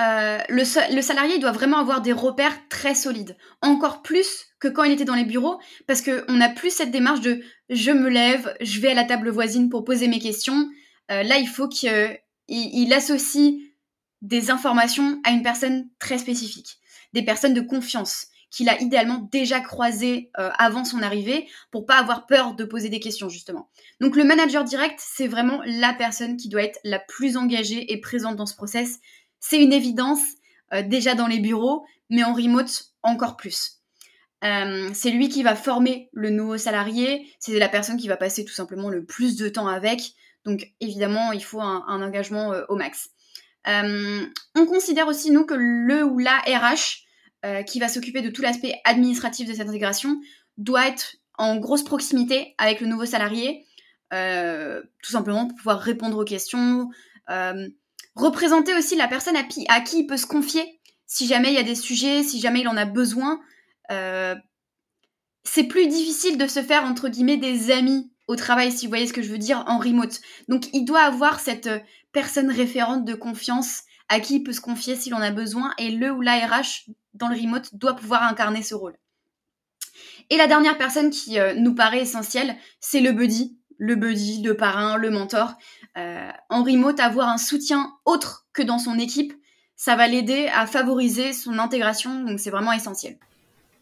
euh, 0.01 0.39
le, 0.49 0.63
salarié 0.63 1.39
doit 1.39 1.51
vraiment 1.51 1.77
avoir 1.77 2.01
des 2.01 2.11
repères 2.11 2.67
très 2.67 2.95
solides, 2.95 3.37
encore 3.61 4.01
plus 4.01 4.45
que 4.59 4.67
quand 4.67 4.83
il 4.83 4.91
était 4.91 5.05
dans 5.05 5.15
les 5.15 5.25
bureaux, 5.25 5.59
parce 5.87 6.01
qu'on 6.01 6.33
n'a 6.33 6.49
plus 6.49 6.69
cette 6.69 6.91
démarche 6.91 7.21
de 7.21 7.41
je 7.69 7.91
me 7.91 8.09
lève, 8.09 8.55
je 8.59 8.79
vais 8.81 8.89
à 8.89 8.93
la 8.93 9.05
table 9.05 9.29
voisine 9.29 9.69
pour 9.69 9.85
poser 9.85 10.07
mes 10.07 10.19
questions. 10.19 10.69
Euh, 11.11 11.23
là, 11.23 11.37
il 11.37 11.47
faut 11.47 11.67
qu'il 11.67 12.19
il 12.47 12.93
associe 12.93 13.55
des 14.21 14.51
informations 14.51 15.21
à 15.23 15.31
une 15.31 15.43
personne 15.43 15.87
très 15.99 16.17
spécifique, 16.17 16.77
des 17.13 17.23
personnes 17.23 17.53
de 17.53 17.61
confiance 17.61 18.27
qu'il 18.55 18.69
a 18.69 18.81
idéalement 18.81 19.27
déjà 19.31 19.59
croisées 19.59 20.31
euh, 20.39 20.49
avant 20.57 20.85
son 20.85 21.01
arrivée 21.01 21.47
pour 21.71 21.85
pas 21.85 21.97
avoir 21.97 22.25
peur 22.25 22.55
de 22.55 22.63
poser 22.63 22.87
des 22.87 23.01
questions 23.01 23.27
justement. 23.27 23.69
Donc 23.99 24.15
le 24.15 24.23
manager 24.23 24.63
direct, 24.63 24.97
c'est 25.03 25.27
vraiment 25.27 25.61
la 25.65 25.93
personne 25.93 26.37
qui 26.37 26.47
doit 26.47 26.63
être 26.63 26.79
la 26.85 26.99
plus 26.99 27.35
engagée 27.35 27.91
et 27.91 27.99
présente 27.99 28.37
dans 28.37 28.45
ce 28.45 28.55
process. 28.55 28.99
C'est 29.47 29.61
une 29.61 29.73
évidence 29.73 30.21
euh, 30.73 30.81
déjà 30.81 31.15
dans 31.15 31.27
les 31.27 31.39
bureaux, 31.39 31.85
mais 32.09 32.23
en 32.23 32.33
remote 32.33 32.85
encore 33.03 33.37
plus. 33.37 33.81
Euh, 34.43 34.89
c'est 34.93 35.11
lui 35.11 35.29
qui 35.29 35.43
va 35.43 35.55
former 35.55 36.09
le 36.13 36.29
nouveau 36.29 36.57
salarié, 36.57 37.27
c'est 37.39 37.57
la 37.57 37.69
personne 37.69 37.97
qui 37.97 38.07
va 38.07 38.17
passer 38.17 38.45
tout 38.45 38.53
simplement 38.53 38.89
le 38.89 39.05
plus 39.05 39.37
de 39.37 39.49
temps 39.49 39.67
avec. 39.67 40.13
Donc 40.45 40.71
évidemment, 40.79 41.31
il 41.31 41.43
faut 41.43 41.61
un, 41.61 42.01
engagement 42.01 42.53
au 42.69 42.75
max. 42.75 43.09
on 43.65 44.65
considère 44.67 45.07
aussi, 45.07 45.31
nous, 45.31 45.45
que 45.45 45.55
le 45.55 46.03
ou 46.03 46.19
la 46.19 46.37
RH 46.37 47.05
euh, 47.45 47.61
qui 47.61 47.79
va 47.79 47.89
s'occuper 47.89 48.23
de 48.23 48.31
tout 48.31 48.41
l'aspect 48.41 48.81
administratif 48.85 49.47
de 49.47 49.53
cette 49.53 49.69
intégration 49.69 50.19
doit 50.57 50.87
être 50.87 51.17
en 51.37 51.57
grosse 51.57 51.83
proximité 51.83 52.55
avec 52.57 52.81
le 52.81 52.87
nouveau 52.87 53.05
salarié, 53.05 53.67
euh, 54.13 54.81
tout 55.03 55.11
simplement 55.11 55.45
pour 55.45 55.55
pouvoir 55.55 55.79
répondre 55.79 56.17
aux 56.17 56.23
questions, 56.23 56.89
euh, 57.29 57.67
représenter 58.15 58.73
aussi 58.75 58.95
la 58.95 59.07
personne 59.07 59.35
à, 59.35 59.43
qui 59.43 59.99
il 59.99 60.07
peut 60.07 60.17
se 60.17 60.25
confier 60.25 60.79
si 61.07 61.27
jamais 61.27 61.49
il 61.49 61.55
y 61.55 61.59
a 61.59 61.63
des 61.63 61.75
sujets, 61.75 62.23
si 62.23 62.39
jamais 62.39 62.61
il 62.61 62.67
en 62.67 62.77
a 62.77 62.85
besoin. 62.85 63.39
c'est 65.43 65.63
plus 65.65 65.87
difficile 65.87 66.37
de 66.37 66.47
se 66.47 66.63
faire 66.63 66.83
entre 66.83 67.09
guillemets 67.09 67.37
des 67.37 67.71
amis 67.71 68.11
au 68.27 68.35
travail, 68.35 68.71
si 68.71 68.85
vous 68.85 68.89
voyez 68.89 69.07
ce 69.07 69.13
que 69.13 69.21
je 69.21 69.31
veux 69.31 69.37
dire, 69.37 69.63
en 69.67 69.77
remote. 69.77 70.19
Donc 70.47 70.67
il 70.73 70.83
doit 70.85 71.01
avoir 71.01 71.39
cette 71.39 71.69
personne 72.11 72.49
référente 72.49 73.05
de 73.05 73.13
confiance 73.13 73.83
à 74.09 74.19
qui 74.19 74.35
il 74.35 74.43
peut 74.43 74.53
se 74.53 74.61
confier 74.61 74.95
s'il 74.95 75.13
en 75.13 75.21
a 75.21 75.31
besoin, 75.31 75.73
et 75.77 75.91
le 75.91 76.11
ou 76.11 76.21
la 76.21 76.37
RH 76.45 76.89
dans 77.13 77.27
le 77.27 77.35
remote 77.35 77.75
doit 77.75 77.95
pouvoir 77.95 78.23
incarner 78.23 78.61
ce 78.61 78.75
rôle. 78.75 78.97
Et 80.29 80.37
la 80.37 80.47
dernière 80.47 80.77
personne 80.77 81.09
qui 81.09 81.39
euh, 81.39 81.53
nous 81.55 81.75
paraît 81.75 82.01
essentielle, 82.01 82.55
c'est 82.79 82.99
le 82.99 83.11
buddy, 83.11 83.57
le 83.77 83.95
buddy, 83.95 84.41
le 84.41 84.55
parrain, 84.55 84.97
le 84.97 85.09
mentor. 85.09 85.55
Euh, 85.97 86.29
en 86.49 86.63
remote, 86.63 86.99
avoir 86.99 87.29
un 87.29 87.37
soutien 87.37 87.93
autre 88.05 88.45
que 88.53 88.61
dans 88.61 88.79
son 88.79 88.99
équipe, 88.99 89.33
ça 89.75 89.95
va 89.95 90.07
l'aider 90.07 90.49
à 90.53 90.65
favoriser 90.65 91.33
son 91.33 91.59
intégration, 91.59 92.23
donc 92.23 92.39
c'est 92.39 92.49
vraiment 92.49 92.73
essentiel. 92.73 93.17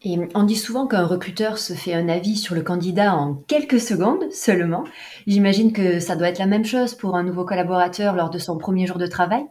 Et 0.06 0.18
on 0.34 0.42
dit 0.42 0.56
souvent 0.56 0.86
qu'un 0.86 1.06
recruteur 1.06 1.56
se 1.56 1.72
fait 1.72 1.94
un 1.94 2.10
avis 2.10 2.36
sur 2.36 2.54
le 2.54 2.62
candidat 2.62 3.14
en 3.14 3.34
quelques 3.34 3.80
secondes 3.80 4.30
seulement. 4.30 4.84
J'imagine 5.26 5.72
que 5.72 5.98
ça 5.98 6.14
doit 6.14 6.28
être 6.28 6.38
la 6.38 6.46
même 6.46 6.66
chose 6.66 6.94
pour 6.94 7.16
un 7.16 7.22
nouveau 7.22 7.44
collaborateur 7.44 8.14
lors 8.14 8.28
de 8.28 8.38
son 8.38 8.58
premier 8.58 8.86
jour 8.86 8.98
de 8.98 9.06
travail. 9.06 9.46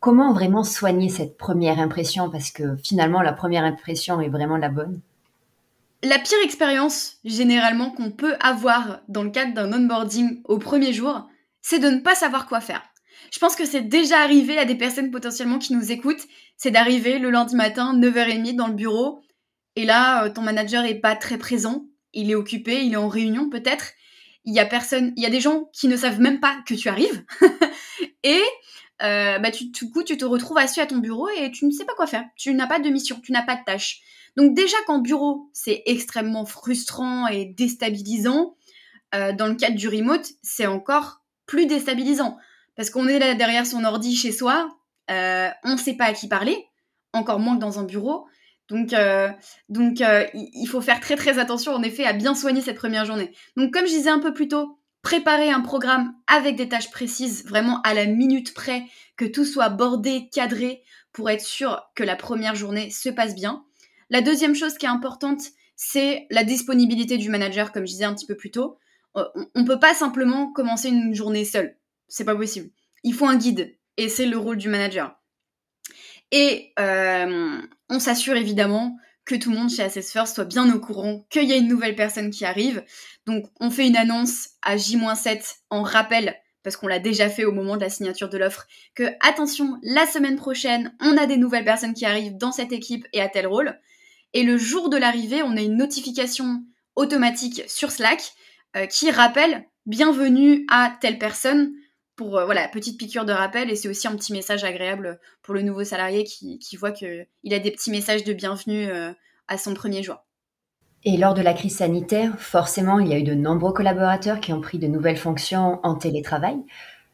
Comment 0.00 0.32
vraiment 0.32 0.64
soigner 0.64 1.08
cette 1.08 1.38
première 1.38 1.78
impression? 1.78 2.30
Parce 2.30 2.50
que 2.50 2.76
finalement, 2.82 3.22
la 3.22 3.32
première 3.32 3.62
impression 3.62 4.20
est 4.20 4.28
vraiment 4.28 4.56
la 4.56 4.70
bonne. 4.70 5.00
La 6.02 6.18
pire 6.18 6.38
expérience, 6.42 7.18
généralement, 7.24 7.90
qu'on 7.90 8.10
peut 8.10 8.34
avoir 8.40 8.98
dans 9.06 9.22
le 9.22 9.30
cadre 9.30 9.54
d'un 9.54 9.72
onboarding 9.72 10.40
au 10.46 10.58
premier 10.58 10.92
jour, 10.92 11.28
c'est 11.62 11.78
de 11.78 11.88
ne 11.88 12.00
pas 12.00 12.14
savoir 12.14 12.46
quoi 12.46 12.60
faire. 12.60 12.82
Je 13.32 13.38
pense 13.38 13.56
que 13.56 13.64
c'est 13.64 13.82
déjà 13.82 14.20
arrivé 14.20 14.58
à 14.58 14.64
des 14.64 14.74
personnes 14.74 15.10
potentiellement 15.10 15.58
qui 15.58 15.72
nous 15.72 15.92
écoutent, 15.92 16.26
c'est 16.56 16.70
d'arriver 16.70 17.18
le 17.18 17.30
lundi 17.30 17.56
matin, 17.56 17.96
9h30 17.96 18.56
dans 18.56 18.68
le 18.68 18.74
bureau, 18.74 19.22
et 19.76 19.84
là, 19.84 20.24
euh, 20.24 20.30
ton 20.30 20.42
manager 20.42 20.84
est 20.84 21.00
pas 21.00 21.16
très 21.16 21.38
présent, 21.38 21.86
il 22.12 22.30
est 22.30 22.34
occupé, 22.34 22.84
il 22.84 22.92
est 22.92 22.96
en 22.96 23.08
réunion 23.08 23.48
peut-être, 23.48 23.92
il 24.44 24.54
y 24.54 24.60
a 24.60 24.66
personne, 24.66 25.12
il 25.16 25.22
y 25.22 25.26
a 25.26 25.30
des 25.30 25.40
gens 25.40 25.70
qui 25.72 25.88
ne 25.88 25.96
savent 25.96 26.20
même 26.20 26.40
pas 26.40 26.58
que 26.66 26.74
tu 26.74 26.88
arrives, 26.88 27.24
et 28.22 28.42
euh, 29.02 29.38
bah 29.38 29.50
du 29.50 29.90
coup, 29.90 30.04
tu 30.04 30.16
te 30.16 30.24
retrouves 30.24 30.58
assis 30.58 30.80
à 30.80 30.86
ton 30.86 30.98
bureau 30.98 31.28
et 31.28 31.50
tu 31.50 31.66
ne 31.66 31.72
sais 31.72 31.84
pas 31.84 31.94
quoi 31.94 32.06
faire. 32.06 32.24
Tu 32.36 32.54
n'as 32.54 32.68
pas 32.68 32.78
de 32.78 32.88
mission, 32.88 33.20
tu 33.20 33.32
n'as 33.32 33.42
pas 33.42 33.56
de 33.56 33.64
tâche. 33.64 34.00
Donc 34.36 34.54
déjà 34.54 34.76
qu'en 34.86 35.00
bureau, 35.00 35.50
c'est 35.52 35.82
extrêmement 35.86 36.46
frustrant 36.46 37.26
et 37.26 37.46
déstabilisant, 37.46 38.54
euh, 39.14 39.32
dans 39.32 39.48
le 39.48 39.56
cadre 39.56 39.76
du 39.76 39.88
remote, 39.88 40.26
c'est 40.42 40.66
encore 40.66 41.21
plus 41.52 41.66
déstabilisant. 41.66 42.38
Parce 42.76 42.88
qu'on 42.88 43.06
est 43.08 43.18
là 43.18 43.34
derrière 43.34 43.66
son 43.66 43.84
ordi 43.84 44.16
chez 44.16 44.32
soi, 44.32 44.74
euh, 45.10 45.50
on 45.64 45.72
ne 45.72 45.76
sait 45.76 45.98
pas 45.98 46.06
à 46.06 46.12
qui 46.14 46.26
parler, 46.26 46.64
encore 47.12 47.40
moins 47.40 47.56
que 47.56 47.60
dans 47.60 47.78
un 47.78 47.84
bureau. 47.84 48.26
Donc, 48.68 48.94
donc 49.68 50.02
il 50.32 50.66
faut 50.66 50.80
faire 50.80 50.98
très 51.00 51.14
très 51.16 51.38
attention 51.38 51.74
en 51.74 51.82
effet 51.82 52.06
à 52.06 52.14
bien 52.14 52.34
soigner 52.34 52.62
cette 52.62 52.78
première 52.78 53.04
journée. 53.04 53.30
Donc 53.58 53.70
comme 53.70 53.84
je 53.84 53.90
disais 53.90 54.08
un 54.08 54.18
peu 54.18 54.32
plus 54.32 54.48
tôt, 54.48 54.78
préparer 55.02 55.50
un 55.50 55.60
programme 55.60 56.14
avec 56.26 56.56
des 56.56 56.70
tâches 56.70 56.90
précises, 56.90 57.44
vraiment 57.44 57.82
à 57.82 57.92
la 57.92 58.06
minute 58.06 58.54
près, 58.54 58.84
que 59.18 59.26
tout 59.26 59.44
soit 59.44 59.68
bordé, 59.68 60.30
cadré, 60.32 60.82
pour 61.12 61.28
être 61.28 61.42
sûr 61.42 61.82
que 61.94 62.02
la 62.02 62.16
première 62.16 62.54
journée 62.54 62.90
se 62.90 63.10
passe 63.10 63.34
bien. 63.34 63.62
La 64.08 64.22
deuxième 64.22 64.54
chose 64.54 64.78
qui 64.78 64.86
est 64.86 64.88
importante, 64.88 65.42
c'est 65.76 66.26
la 66.30 66.44
disponibilité 66.44 67.18
du 67.18 67.28
manager, 67.28 67.72
comme 67.72 67.84
je 67.84 67.92
disais 67.92 68.04
un 68.04 68.14
petit 68.14 68.26
peu 68.26 68.36
plus 68.36 68.52
tôt. 68.52 68.78
Euh, 69.16 69.24
on 69.54 69.60
ne 69.60 69.66
peut 69.66 69.78
pas 69.78 69.94
simplement 69.94 70.52
commencer 70.52 70.88
une 70.88 71.14
journée 71.14 71.44
seule. 71.44 71.76
C'est 72.08 72.24
pas 72.24 72.36
possible. 72.36 72.70
Il 73.04 73.14
faut 73.14 73.26
un 73.26 73.36
guide, 73.36 73.76
et 73.96 74.08
c'est 74.08 74.26
le 74.26 74.38
rôle 74.38 74.56
du 74.56 74.68
manager. 74.68 75.18
Et 76.30 76.72
euh, 76.78 77.60
on 77.90 77.98
s'assure 77.98 78.36
évidemment 78.36 78.96
que 79.24 79.34
tout 79.34 79.50
le 79.50 79.56
monde 79.56 79.70
chez 79.70 79.82
Assess 79.82 80.10
First 80.10 80.34
soit 80.34 80.44
bien 80.44 80.72
au 80.74 80.80
courant 80.80 81.24
qu'il 81.30 81.44
y 81.44 81.52
a 81.52 81.56
une 81.56 81.68
nouvelle 81.68 81.94
personne 81.94 82.30
qui 82.30 82.44
arrive. 82.44 82.84
Donc 83.26 83.44
on 83.60 83.70
fait 83.70 83.86
une 83.86 83.96
annonce 83.96 84.50
à 84.62 84.76
J-7 84.76 85.56
en 85.70 85.82
rappel, 85.82 86.34
parce 86.62 86.76
qu'on 86.76 86.86
l'a 86.86 86.98
déjà 86.98 87.28
fait 87.28 87.44
au 87.44 87.52
moment 87.52 87.76
de 87.76 87.82
la 87.82 87.90
signature 87.90 88.28
de 88.28 88.38
l'offre, 88.38 88.66
que 88.94 89.12
attention, 89.20 89.78
la 89.82 90.06
semaine 90.06 90.36
prochaine, 90.36 90.94
on 91.00 91.16
a 91.16 91.26
des 91.26 91.36
nouvelles 91.36 91.64
personnes 91.64 91.94
qui 91.94 92.06
arrivent 92.06 92.36
dans 92.36 92.52
cette 92.52 92.72
équipe 92.72 93.06
et 93.12 93.20
à 93.20 93.28
tel 93.28 93.46
rôle. 93.46 93.78
Et 94.32 94.42
le 94.42 94.56
jour 94.56 94.88
de 94.88 94.96
l'arrivée, 94.96 95.42
on 95.42 95.56
a 95.56 95.60
une 95.60 95.76
notification 95.76 96.64
automatique 96.96 97.62
sur 97.68 97.90
Slack 97.90 98.32
euh, 98.76 98.86
qui 98.86 99.10
rappelle 99.10 99.64
bienvenue 99.86 100.64
à 100.70 100.96
telle 101.00 101.18
personne 101.18 101.72
pour 102.16 102.38
euh, 102.38 102.44
voilà 102.44 102.68
petite 102.68 102.98
piqûre 102.98 103.24
de 103.24 103.32
rappel 103.32 103.70
et 103.70 103.76
c'est 103.76 103.88
aussi 103.88 104.06
un 104.06 104.16
petit 104.16 104.32
message 104.32 104.64
agréable 104.64 105.18
pour 105.42 105.54
le 105.54 105.62
nouveau 105.62 105.84
salarié 105.84 106.24
qui, 106.24 106.58
qui 106.58 106.76
voit 106.76 106.92
qu'il 106.92 107.26
a 107.50 107.58
des 107.58 107.70
petits 107.70 107.90
messages 107.90 108.24
de 108.24 108.32
bienvenue 108.32 108.86
euh, 108.86 109.12
à 109.48 109.58
son 109.58 109.74
premier 109.74 110.02
jour. 110.02 110.16
Et 111.04 111.16
lors 111.16 111.34
de 111.34 111.42
la 111.42 111.52
crise 111.52 111.78
sanitaire, 111.78 112.38
forcément, 112.38 113.00
il 113.00 113.08
y 113.08 113.12
a 113.12 113.18
eu 113.18 113.24
de 113.24 113.34
nombreux 113.34 113.72
collaborateurs 113.72 114.40
qui 114.40 114.52
ont 114.52 114.60
pris 114.60 114.78
de 114.78 114.86
nouvelles 114.86 115.16
fonctions 115.16 115.80
en 115.82 115.96
télétravail. 115.96 116.56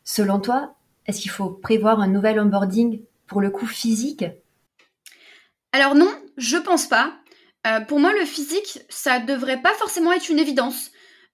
Selon 0.04 0.40
toi, 0.40 0.74
est-ce 1.06 1.20
qu'il 1.20 1.30
faut 1.30 1.48
prévoir 1.48 2.00
un 2.00 2.08
nouvel 2.08 2.38
onboarding 2.38 3.00
pour 3.26 3.40
le 3.40 3.50
coup 3.50 3.66
physique? 3.66 4.26
Alors 5.72 5.94
non, 5.94 6.10
je 6.36 6.58
pense 6.58 6.86
pas. 6.86 7.14
Euh, 7.66 7.80
pour 7.80 7.98
moi, 7.98 8.12
le 8.12 8.26
physique, 8.26 8.80
ça 8.90 9.20
devrait 9.20 9.62
pas 9.62 9.72
forcément 9.74 10.12
être 10.12 10.28
une 10.28 10.38
évidence. 10.38 10.90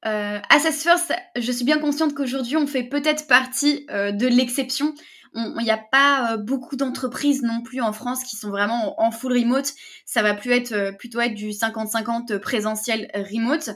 Euh, 0.07 0.39
Assess 0.51 0.83
First, 0.83 1.13
je 1.37 1.53
suis 1.53 1.65
bien 1.65 1.79
consciente 1.79 2.15
qu'aujourd'hui, 2.15 2.57
on 2.57 2.67
fait 2.67 2.85
peut-être 2.85 3.27
partie 3.27 3.87
euh, 3.91 4.13
de 4.13 4.27
l'exception 4.27 4.95
il 5.35 5.65
n'y 5.65 5.71
a 5.71 5.79
pas 5.79 6.33
euh, 6.33 6.37
beaucoup 6.37 6.77
d'entreprises 6.77 7.43
non 7.43 7.63
plus 7.63 7.81
en 7.81 7.93
France 7.93 8.23
qui 8.23 8.37
sont 8.37 8.51
vraiment 8.51 9.01
en 9.03 9.11
full 9.11 9.33
remote. 9.33 9.73
Ça 10.07 10.23
va 10.23 10.37
euh, 10.47 10.93
plutôt 10.93 11.21
être 11.21 11.35
du 11.35 11.51
50-50 11.51 12.39
présentiel 12.39 13.11
remote. 13.15 13.71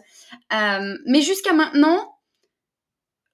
Mais 1.06 1.20
jusqu'à 1.20 1.52
maintenant, 1.52 2.14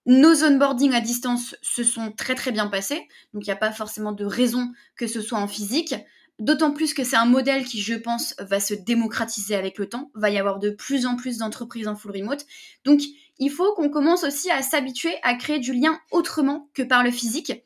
nos 0.07 0.45
onboarding 0.45 0.93
à 0.95 1.01
distance 1.01 1.55
se 1.63 1.85
sont 1.85 2.13
très 2.13 2.35
très 2.35 2.53
bien 2.53 2.67
passés. 2.69 3.07
Donc 3.33 3.45
il 3.45 3.49
n'y 3.49 3.53
a 3.53 3.57
pas 3.57 3.73
forcément 3.73 4.13
de 4.13 4.25
raison 4.25 4.73
que 4.97 5.07
ce 5.07 5.21
soit 5.21 5.39
en 5.39 5.49
physique. 5.49 5.95
D'autant 6.41 6.73
plus 6.73 6.95
que 6.95 7.05
c'est 7.05 7.17
un 7.17 7.27
modèle 7.27 7.65
qui, 7.65 7.81
je 7.81 7.95
pense, 7.95 8.35
va 8.41 8.59
se 8.59 8.75
démocratiser 8.75 9.55
avec 9.55 9.79
le 9.79 9.89
temps. 9.89 10.11
Va 10.15 10.31
y 10.31 10.39
avoir 10.39 10.59
de 10.59 10.71
plus 10.71 11.07
en 11.07 11.15
plus 11.15 11.39
d'entreprises 11.39 11.87
en 11.87 11.95
full 11.95 12.11
remote. 12.11 12.45
Donc, 12.85 13.01
il 13.39 13.51
faut 13.51 13.73
qu'on 13.75 13.89
commence 13.89 14.25
aussi 14.25 14.51
à 14.51 14.63
s'habituer 14.63 15.15
à 15.23 15.35
créer 15.35 15.61
du 15.61 15.73
lien 15.73 15.99
autrement 16.11 16.69
que 16.75 16.83
par 16.83 17.05
le 17.05 17.13
physique. 17.13 17.65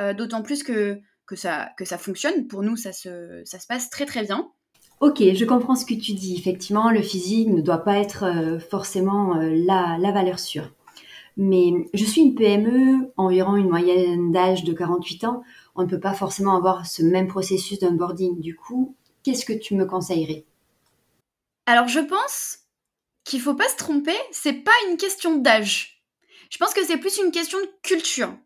Euh, 0.00 0.14
d'autant 0.14 0.42
plus 0.42 0.62
que, 0.62 1.00
ça, 1.34 1.70
fonctionne. 1.98 2.46
Pour 2.46 2.62
nous, 2.62 2.76
ça 2.76 2.92
se, 2.92 3.42
ça 3.44 3.58
se 3.58 3.66
passe 3.66 3.88
très 3.88 4.04
très 4.04 4.24
bien. 4.24 4.48
Ok, 5.00 5.22
je 5.34 5.44
comprends 5.44 5.74
ce 5.74 5.86
que 5.86 5.94
tu 5.94 6.12
dis. 6.12 6.36
Effectivement, 6.36 6.90
le 6.90 7.02
physique 7.02 7.48
ne 7.48 7.62
doit 7.62 7.82
pas 7.82 7.98
être 7.98 8.24
euh, 8.24 8.58
forcément 8.58 9.36
euh, 9.36 9.50
la, 9.66 9.96
la, 9.98 10.12
valeur 10.12 10.38
sûre. 10.38 10.70
Mais 11.36 11.72
je 11.94 12.04
suis 12.04 12.20
une 12.20 12.34
PME, 12.34 13.10
environ 13.16 13.56
une 13.56 13.68
moyenne 13.68 14.32
d'âge 14.32 14.64
de 14.64 14.72
48 14.72 15.24
ans. 15.24 15.42
On 15.74 15.82
ne 15.82 15.88
peut 15.88 16.00
pas 16.00 16.14
forcément 16.14 16.56
avoir 16.56 16.86
ce 16.86 17.02
même 17.02 17.28
processus 17.28 17.78
d'onboarding. 17.78 18.40
Du 18.40 18.56
coup, 18.56 18.96
qu'est-ce 19.22 19.44
que 19.44 19.52
tu 19.52 19.74
me 19.74 19.86
conseillerais? 19.86 20.44
Alors, 21.66 21.88
je 21.88 22.00
pense 22.00 22.58
qu'il 23.24 23.40
faut 23.40 23.54
pas 23.54 23.68
se 23.68 23.76
tromper, 23.76 24.16
c'est 24.32 24.64
pas 24.64 24.72
une 24.90 24.96
question 24.96 25.36
d'âge. 25.36 26.02
Je 26.50 26.58
pense 26.58 26.74
que 26.74 26.84
c'est 26.84 26.98
plus 26.98 27.18
une 27.18 27.30
question 27.30 27.58
de 27.58 27.70
culture. 27.82 28.36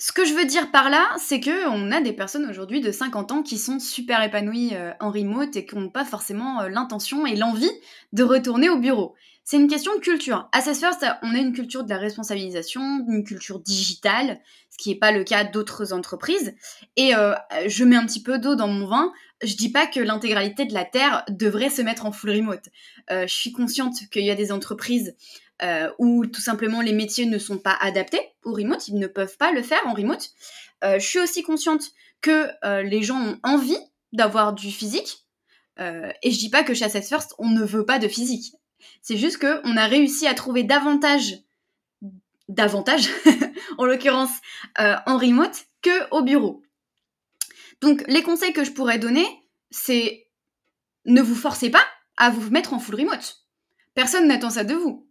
Ce 0.00 0.12
que 0.12 0.24
je 0.24 0.32
veux 0.32 0.44
dire 0.44 0.70
par 0.70 0.90
là, 0.90 1.08
c'est 1.18 1.40
que 1.40 1.68
on 1.68 1.90
a 1.90 2.00
des 2.00 2.12
personnes 2.12 2.48
aujourd'hui 2.48 2.80
de 2.80 2.92
50 2.92 3.32
ans 3.32 3.42
qui 3.42 3.58
sont 3.58 3.80
super 3.80 4.22
épanouies 4.22 4.70
euh, 4.74 4.92
en 5.00 5.10
remote 5.10 5.56
et 5.56 5.66
qui 5.66 5.74
n'ont 5.74 5.90
pas 5.90 6.04
forcément 6.04 6.60
euh, 6.60 6.68
l'intention 6.68 7.26
et 7.26 7.34
l'envie 7.34 7.72
de 8.12 8.22
retourner 8.22 8.68
au 8.68 8.78
bureau. 8.78 9.16
C'est 9.48 9.56
une 9.56 9.68
question 9.68 9.94
de 9.94 10.00
culture. 10.00 10.46
À 10.52 10.60
First, 10.60 11.06
on 11.22 11.34
a 11.34 11.38
une 11.38 11.54
culture 11.54 11.82
de 11.82 11.88
la 11.88 11.96
responsabilisation, 11.96 12.82
une 13.08 13.24
culture 13.24 13.60
digitale, 13.60 14.40
ce 14.68 14.76
qui 14.76 14.90
n'est 14.90 14.98
pas 14.98 15.10
le 15.10 15.24
cas 15.24 15.44
d'autres 15.44 15.94
entreprises. 15.94 16.54
Et 16.96 17.14
euh, 17.14 17.34
je 17.66 17.84
mets 17.84 17.96
un 17.96 18.04
petit 18.04 18.22
peu 18.22 18.38
d'eau 18.38 18.56
dans 18.56 18.68
mon 18.68 18.86
vin. 18.86 19.10
Je 19.42 19.56
dis 19.56 19.70
pas 19.70 19.86
que 19.86 20.00
l'intégralité 20.00 20.66
de 20.66 20.74
la 20.74 20.84
Terre 20.84 21.24
devrait 21.30 21.70
se 21.70 21.80
mettre 21.80 22.04
en 22.04 22.12
full 22.12 22.30
remote. 22.32 22.68
je 23.08 23.34
suis 23.34 23.52
consciente 23.52 23.94
qu'il 24.12 24.26
y 24.26 24.30
a 24.30 24.34
des 24.34 24.52
entreprises 24.52 25.14
euh, 25.62 25.90
où 25.98 26.24
tout 26.26 26.40
simplement 26.40 26.82
les 26.82 26.92
métiers 26.92 27.26
ne 27.26 27.38
sont 27.38 27.58
pas 27.58 27.76
adaptés 27.80 28.20
au 28.44 28.52
remote, 28.52 28.86
ils 28.86 28.98
ne 28.98 29.08
peuvent 29.08 29.36
pas 29.38 29.50
le 29.50 29.62
faire 29.62 29.84
en 29.86 29.94
remote. 29.94 30.30
Euh, 30.84 31.00
je 31.00 31.06
suis 31.06 31.18
aussi 31.18 31.42
consciente 31.42 31.90
que 32.20 32.48
euh, 32.64 32.82
les 32.82 33.02
gens 33.02 33.20
ont 33.20 33.38
envie 33.42 33.78
d'avoir 34.12 34.52
du 34.52 34.70
physique, 34.70 35.24
et 35.80 36.32
je 36.32 36.38
dis 36.38 36.50
pas 36.50 36.64
que 36.64 36.74
chez 36.74 36.84
Assets 36.84 37.02
First, 37.02 37.36
on 37.38 37.48
ne 37.50 37.62
veut 37.62 37.84
pas 37.84 38.00
de 38.00 38.08
physique. 38.08 38.52
C'est 39.02 39.16
juste 39.16 39.38
qu'on 39.38 39.76
a 39.76 39.86
réussi 39.86 40.26
à 40.26 40.34
trouver 40.34 40.62
davantage, 40.62 41.38
davantage, 42.48 43.08
en 43.78 43.84
l'occurrence, 43.84 44.30
en 44.78 45.18
remote 45.18 45.66
que 45.82 46.10
au 46.10 46.22
bureau. 46.22 46.62
Donc, 47.80 48.04
les 48.08 48.22
conseils 48.22 48.52
que 48.52 48.64
je 48.64 48.72
pourrais 48.72 48.98
donner, 48.98 49.26
c'est 49.70 50.28
ne 51.04 51.22
vous 51.22 51.34
forcez 51.34 51.70
pas 51.70 51.84
à 52.16 52.30
vous 52.30 52.50
mettre 52.50 52.74
en 52.74 52.78
full 52.78 52.96
remote. 52.96 53.44
Personne 53.94 54.28
n'attend 54.28 54.50
ça 54.50 54.64
de 54.64 54.74
vous. 54.74 55.08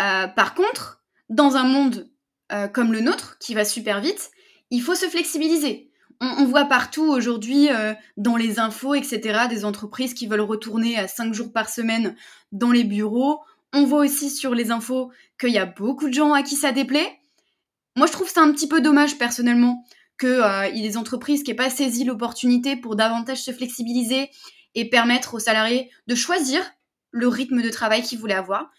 Euh, 0.00 0.26
par 0.28 0.54
contre, 0.54 1.02
dans 1.28 1.56
un 1.56 1.64
monde 1.64 2.10
euh, 2.52 2.68
comme 2.68 2.92
le 2.92 3.00
nôtre, 3.00 3.38
qui 3.38 3.54
va 3.54 3.64
super 3.64 4.00
vite, 4.00 4.30
il 4.70 4.82
faut 4.82 4.94
se 4.94 5.08
flexibiliser. 5.08 5.89
On, 6.22 6.44
voit 6.44 6.66
partout 6.66 7.04
aujourd'hui, 7.04 7.70
euh, 7.70 7.94
dans 8.18 8.36
les 8.36 8.58
infos, 8.58 8.94
etc., 8.94 9.46
des 9.48 9.64
entreprises 9.64 10.12
qui 10.12 10.26
veulent 10.26 10.40
retourner 10.40 10.98
à 10.98 11.08
5 11.08 11.32
jours 11.32 11.50
par 11.50 11.70
semaine 11.70 12.14
dans 12.52 12.72
les 12.72 12.84
bureaux. 12.84 13.40
On 13.72 13.84
voit 13.84 14.00
aussi 14.00 14.28
sur 14.28 14.54
les 14.54 14.70
infos 14.70 15.10
qu'il 15.38 15.50
y 15.50 15.58
a 15.58 15.64
beaucoup 15.64 16.08
de 16.08 16.14
gens 16.14 16.34
à 16.34 16.42
qui 16.42 16.56
ça 16.56 16.72
déplaît. 16.72 17.18
Moi, 17.96 18.06
je 18.06 18.12
trouve 18.12 18.28
ça 18.28 18.42
un 18.42 18.52
petit 18.52 18.68
peu 18.68 18.82
dommage, 18.82 19.16
personnellement, 19.16 19.82
qu'il 20.18 20.28
y 20.28 20.84
ait 20.84 20.88
des 20.88 20.96
entreprises 20.98 21.42
qui 21.42 21.50
n'aient 21.50 21.56
pas 21.56 21.70
saisi 21.70 22.04
l'opportunité 22.04 22.76
pour 22.76 22.96
davantage 22.96 23.42
se 23.42 23.52
flexibiliser 23.52 24.30
et 24.74 24.90
permettre 24.90 25.34
aux 25.34 25.40
salariés 25.40 25.90
de 26.06 26.14
choisir 26.14 26.60
le 27.12 27.28
rythme 27.28 27.62
de 27.62 27.70
travail 27.70 28.02
qu'ils 28.02 28.18
voulaient 28.18 28.34
avoir 28.34 28.70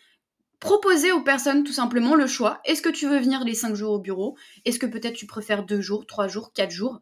proposer 0.61 1.11
aux 1.11 1.23
personnes 1.23 1.63
tout 1.63 1.73
simplement 1.73 2.15
le 2.15 2.27
choix. 2.27 2.61
Est-ce 2.65 2.83
que 2.83 2.89
tu 2.89 3.07
veux 3.07 3.19
venir 3.19 3.43
les 3.43 3.55
5 3.55 3.73
jours 3.73 3.93
au 3.93 3.99
bureau? 3.99 4.37
Est-ce 4.63 4.79
que 4.79 4.85
peut-être 4.85 5.15
tu 5.15 5.25
préfères 5.25 5.65
2 5.65 5.81
jours, 5.81 6.05
3 6.05 6.27
jours, 6.29 6.53
4 6.53 6.71
jours? 6.71 7.01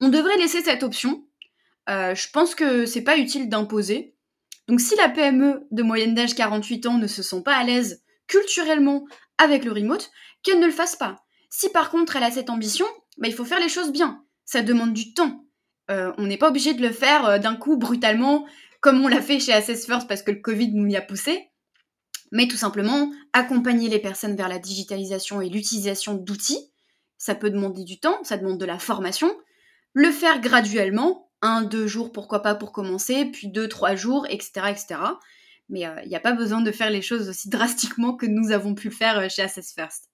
On 0.00 0.08
devrait 0.08 0.36
laisser 0.38 0.62
cette 0.62 0.82
option. 0.82 1.26
Euh, 1.88 2.14
je 2.14 2.30
pense 2.30 2.54
que 2.54 2.86
c'est 2.86 3.02
pas 3.02 3.18
utile 3.18 3.48
d'imposer. 3.48 4.16
Donc 4.68 4.80
si 4.80 4.94
la 4.96 5.08
PME 5.08 5.66
de 5.70 5.82
moyenne 5.82 6.14
d'âge 6.14 6.34
48 6.34 6.86
ans 6.86 6.98
ne 6.98 7.06
se 7.06 7.22
sent 7.22 7.42
pas 7.44 7.56
à 7.56 7.64
l'aise 7.64 8.02
culturellement 8.26 9.04
avec 9.38 9.64
le 9.64 9.72
remote, 9.72 10.10
qu'elle 10.42 10.60
ne 10.60 10.66
le 10.66 10.72
fasse 10.72 10.96
pas. 10.96 11.16
Si 11.48 11.68
par 11.70 11.90
contre 11.90 12.16
elle 12.16 12.22
a 12.22 12.30
cette 12.30 12.50
ambition, 12.50 12.86
bah, 13.18 13.28
il 13.28 13.34
faut 13.34 13.44
faire 13.44 13.60
les 13.60 13.68
choses 13.68 13.90
bien. 13.90 14.24
Ça 14.44 14.62
demande 14.62 14.94
du 14.94 15.12
temps. 15.12 15.44
Euh, 15.90 16.12
on 16.18 16.26
n'est 16.26 16.38
pas 16.38 16.48
obligé 16.48 16.74
de 16.74 16.82
le 16.82 16.92
faire 16.92 17.26
euh, 17.26 17.38
d'un 17.38 17.56
coup 17.56 17.76
brutalement 17.76 18.46
comme 18.80 19.04
on 19.04 19.08
l'a 19.08 19.20
fait 19.20 19.40
chez 19.40 19.52
Assess 19.52 19.86
First 19.86 20.06
parce 20.08 20.22
que 20.22 20.30
le 20.30 20.40
Covid 20.40 20.72
nous 20.72 20.86
y 20.86 20.96
a 20.96 21.02
poussé 21.02 21.50
mais 22.32 22.48
tout 22.48 22.56
simplement 22.56 23.10
accompagner 23.32 23.88
les 23.88 23.98
personnes 23.98 24.36
vers 24.36 24.48
la 24.48 24.58
digitalisation 24.58 25.40
et 25.40 25.48
l'utilisation 25.48 26.14
d'outils. 26.14 26.70
Ça 27.18 27.34
peut 27.34 27.50
demander 27.50 27.84
du 27.84 27.98
temps, 27.98 28.22
ça 28.22 28.36
demande 28.36 28.58
de 28.58 28.66
la 28.66 28.78
formation. 28.78 29.30
Le 29.92 30.10
faire 30.10 30.40
graduellement, 30.40 31.30
un, 31.42 31.62
deux 31.62 31.86
jours, 31.86 32.12
pourquoi 32.12 32.42
pas 32.42 32.54
pour 32.54 32.72
commencer, 32.72 33.24
puis 33.24 33.48
deux, 33.48 33.68
trois 33.68 33.94
jours, 33.94 34.26
etc. 34.28 34.50
etc. 34.68 35.00
Mais 35.68 35.80
il 35.80 35.86
euh, 35.86 36.06
n'y 36.06 36.16
a 36.16 36.20
pas 36.20 36.32
besoin 36.32 36.60
de 36.60 36.70
faire 36.70 36.90
les 36.90 37.02
choses 37.02 37.28
aussi 37.28 37.48
drastiquement 37.50 38.14
que 38.14 38.26
nous 38.26 38.52
avons 38.52 38.74
pu 38.74 38.88
le 38.88 38.94
faire 38.94 39.18
euh, 39.18 39.28
chez 39.28 39.42
Assess 39.42 39.72
First. 39.72 40.08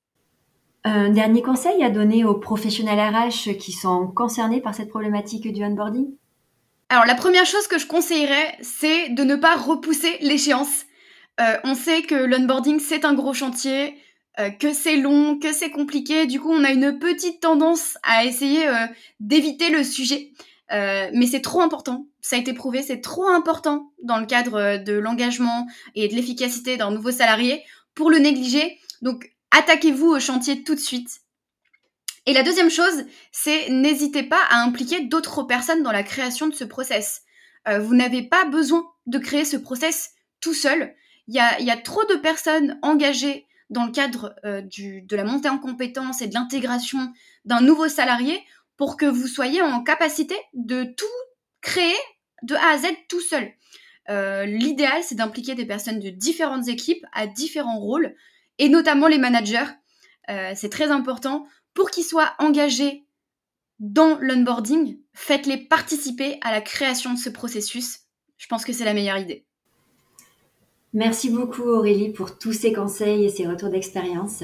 Un 0.84 1.10
dernier 1.10 1.42
conseil 1.42 1.82
à 1.82 1.90
donner 1.90 2.24
aux 2.24 2.38
professionnels 2.38 3.00
RH 3.00 3.56
qui 3.58 3.72
sont 3.72 4.06
concernés 4.06 4.60
par 4.60 4.74
cette 4.74 4.88
problématique 4.88 5.52
du 5.52 5.64
onboarding? 5.64 6.14
Alors 6.88 7.06
la 7.06 7.16
première 7.16 7.44
chose 7.44 7.66
que 7.66 7.78
je 7.78 7.88
conseillerais, 7.88 8.56
c'est 8.60 9.08
de 9.08 9.24
ne 9.24 9.34
pas 9.34 9.56
repousser 9.56 10.16
l'échéance 10.20 10.86
euh, 11.40 11.56
on 11.64 11.74
sait 11.74 12.02
que 12.02 12.14
l'onboarding, 12.14 12.80
c'est 12.80 13.04
un 13.04 13.14
gros 13.14 13.34
chantier, 13.34 13.94
euh, 14.38 14.50
que 14.50 14.72
c'est 14.72 14.96
long, 14.96 15.38
que 15.38 15.52
c'est 15.52 15.70
compliqué. 15.70 16.26
Du 16.26 16.40
coup, 16.40 16.52
on 16.52 16.64
a 16.64 16.70
une 16.70 16.98
petite 16.98 17.40
tendance 17.40 17.96
à 18.02 18.24
essayer 18.24 18.68
euh, 18.68 18.86
d'éviter 19.20 19.70
le 19.70 19.82
sujet. 19.84 20.32
mais 20.70 21.26
c'est 21.26 21.42
trop 21.42 21.60
important, 21.60 22.06
ça 22.20 22.36
a 22.36 22.38
été 22.38 22.52
prouvé, 22.52 22.82
c'est 22.82 23.00
trop 23.00 23.28
important 23.28 23.92
dans 24.02 24.18
le 24.18 24.26
cadre 24.26 24.78
de 24.82 24.94
l'engagement 24.94 25.68
et 25.94 26.08
de 26.08 26.14
l'efficacité 26.14 26.76
d'un 26.76 26.90
nouveau 26.90 27.12
salarié 27.12 27.62
pour 27.94 28.10
le 28.10 28.18
négliger. 28.18 28.78
Donc, 29.00 29.32
attaquez-vous 29.52 30.08
au 30.08 30.20
chantier 30.20 30.64
tout 30.64 30.74
de 30.74 30.80
suite. 30.80 31.20
Et 32.26 32.32
la 32.32 32.42
deuxième 32.42 32.70
chose, 32.70 33.04
c'est 33.30 33.70
n'hésitez 33.70 34.24
pas 34.24 34.42
à 34.50 34.60
impliquer 34.62 35.02
d'autres 35.02 35.44
personnes 35.44 35.84
dans 35.84 35.92
la 35.92 36.02
création 36.02 36.48
de 36.48 36.54
ce 36.54 36.64
process. 36.64 37.22
vous 37.66 37.94
n'avez 37.94 38.22
pas 38.22 38.44
besoin 38.44 38.84
de 39.06 39.18
créer 39.18 39.44
ce 39.44 39.56
process 39.56 40.10
tout 40.40 40.54
seul. 40.54 40.94
Il 41.28 41.34
y 41.34 41.40
a, 41.40 41.76
trop 41.76 42.04
de 42.04 42.14
personnes 42.16 42.78
engagées 42.82 43.45
dans 43.70 43.84
le 43.84 43.92
cadre 43.92 44.34
euh, 44.44 44.62
de 44.62 45.16
la 45.16 45.24
montée 45.24 45.48
en 45.48 45.58
compétences 45.58 46.22
et 46.22 46.28
de 46.28 46.34
l'intégration 46.34 47.12
d'un 47.44 47.60
nouveau 47.60 47.88
salarié 47.88 48.42
pour 48.76 48.96
que 48.96 49.06
vous 49.06 49.26
soyez 49.26 49.62
en 49.62 49.82
capacité 49.82 50.36
de 50.54 50.84
tout 50.84 51.04
créer 51.60 51.96
de 52.42 52.54
A 52.54 52.70
à 52.70 52.78
Z 52.78 52.86
tout 53.08 53.20
seul. 53.20 53.52
Euh, 54.08 54.44
l'idéal, 54.44 55.02
c'est 55.02 55.16
d'impliquer 55.16 55.54
des 55.54 55.66
personnes 55.66 55.98
de 55.98 56.10
différentes 56.10 56.68
équipes 56.68 57.04
à 57.12 57.26
différents 57.26 57.80
rôles, 57.80 58.14
et 58.58 58.68
notamment 58.68 59.08
les 59.08 59.18
managers. 59.18 59.66
Euh, 60.30 60.52
c'est 60.54 60.68
très 60.68 60.90
important 60.90 61.46
pour 61.74 61.90
qu'ils 61.90 62.04
soient 62.04 62.34
engagés 62.38 63.06
dans 63.78 64.18
l'onboarding. 64.20 64.98
Faites-les 65.12 65.58
participer 65.58 66.38
à 66.42 66.52
la 66.52 66.60
création 66.60 67.12
de 67.12 67.18
ce 67.18 67.30
processus. 67.30 68.00
Je 68.38 68.46
pense 68.46 68.64
que 68.64 68.72
c'est 68.72 68.84
la 68.84 68.94
meilleure 68.94 69.18
idée. 69.18 69.46
Merci 70.96 71.28
beaucoup 71.28 71.64
Aurélie 71.64 72.08
pour 72.08 72.38
tous 72.38 72.54
ces 72.54 72.72
conseils 72.72 73.26
et 73.26 73.28
ces 73.28 73.46
retours 73.46 73.68
d'expérience. 73.68 74.42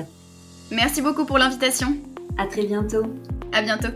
Merci 0.71 1.01
beaucoup 1.01 1.25
pour 1.25 1.39
l'invitation. 1.39 1.97
À 2.37 2.47
très 2.47 2.67
bientôt. 2.67 3.05
À 3.55 3.63
bientôt. 3.63 3.89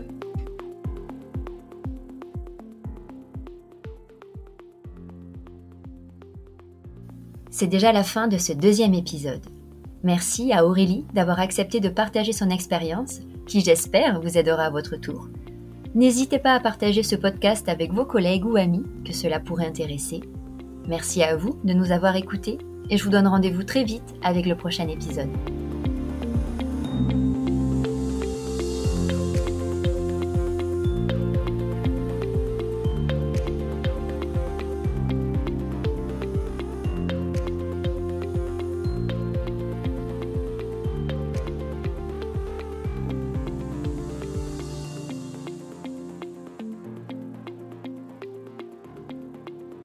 C'est 7.51 7.67
déjà 7.67 7.91
la 7.91 8.03
fin 8.03 8.27
de 8.27 8.39
ce 8.39 8.53
deuxième 8.53 8.95
épisode. 8.95 9.45
Merci 10.01 10.51
à 10.51 10.65
Aurélie 10.65 11.05
d'avoir 11.13 11.39
accepté 11.39 11.79
de 11.79 11.89
partager 11.89 12.33
son 12.33 12.49
expérience, 12.49 13.19
qui 13.45 13.61
j'espère 13.61 14.19
vous 14.19 14.35
aidera 14.35 14.63
à 14.63 14.71
votre 14.71 14.95
tour. 14.95 15.27
N'hésitez 15.93 16.39
pas 16.39 16.55
à 16.55 16.59
partager 16.59 17.03
ce 17.03 17.15
podcast 17.15 17.69
avec 17.69 17.93
vos 17.93 18.05
collègues 18.05 18.47
ou 18.47 18.55
amis 18.55 18.85
que 19.05 19.13
cela 19.13 19.39
pourrait 19.39 19.67
intéresser 19.67 20.21
Merci 20.87 21.21
à 21.21 21.35
vous 21.35 21.59
de 21.63 21.73
nous 21.73 21.91
avoir 21.91 22.15
écoutés 22.15 22.57
et 22.89 22.97
je 22.97 23.03
vous 23.03 23.09
donne 23.09 23.27
rendez-vous 23.27 23.63
très 23.63 23.83
vite 23.83 24.15
avec 24.23 24.45
le 24.45 24.55
prochain 24.55 24.87
épisode. 24.87 25.29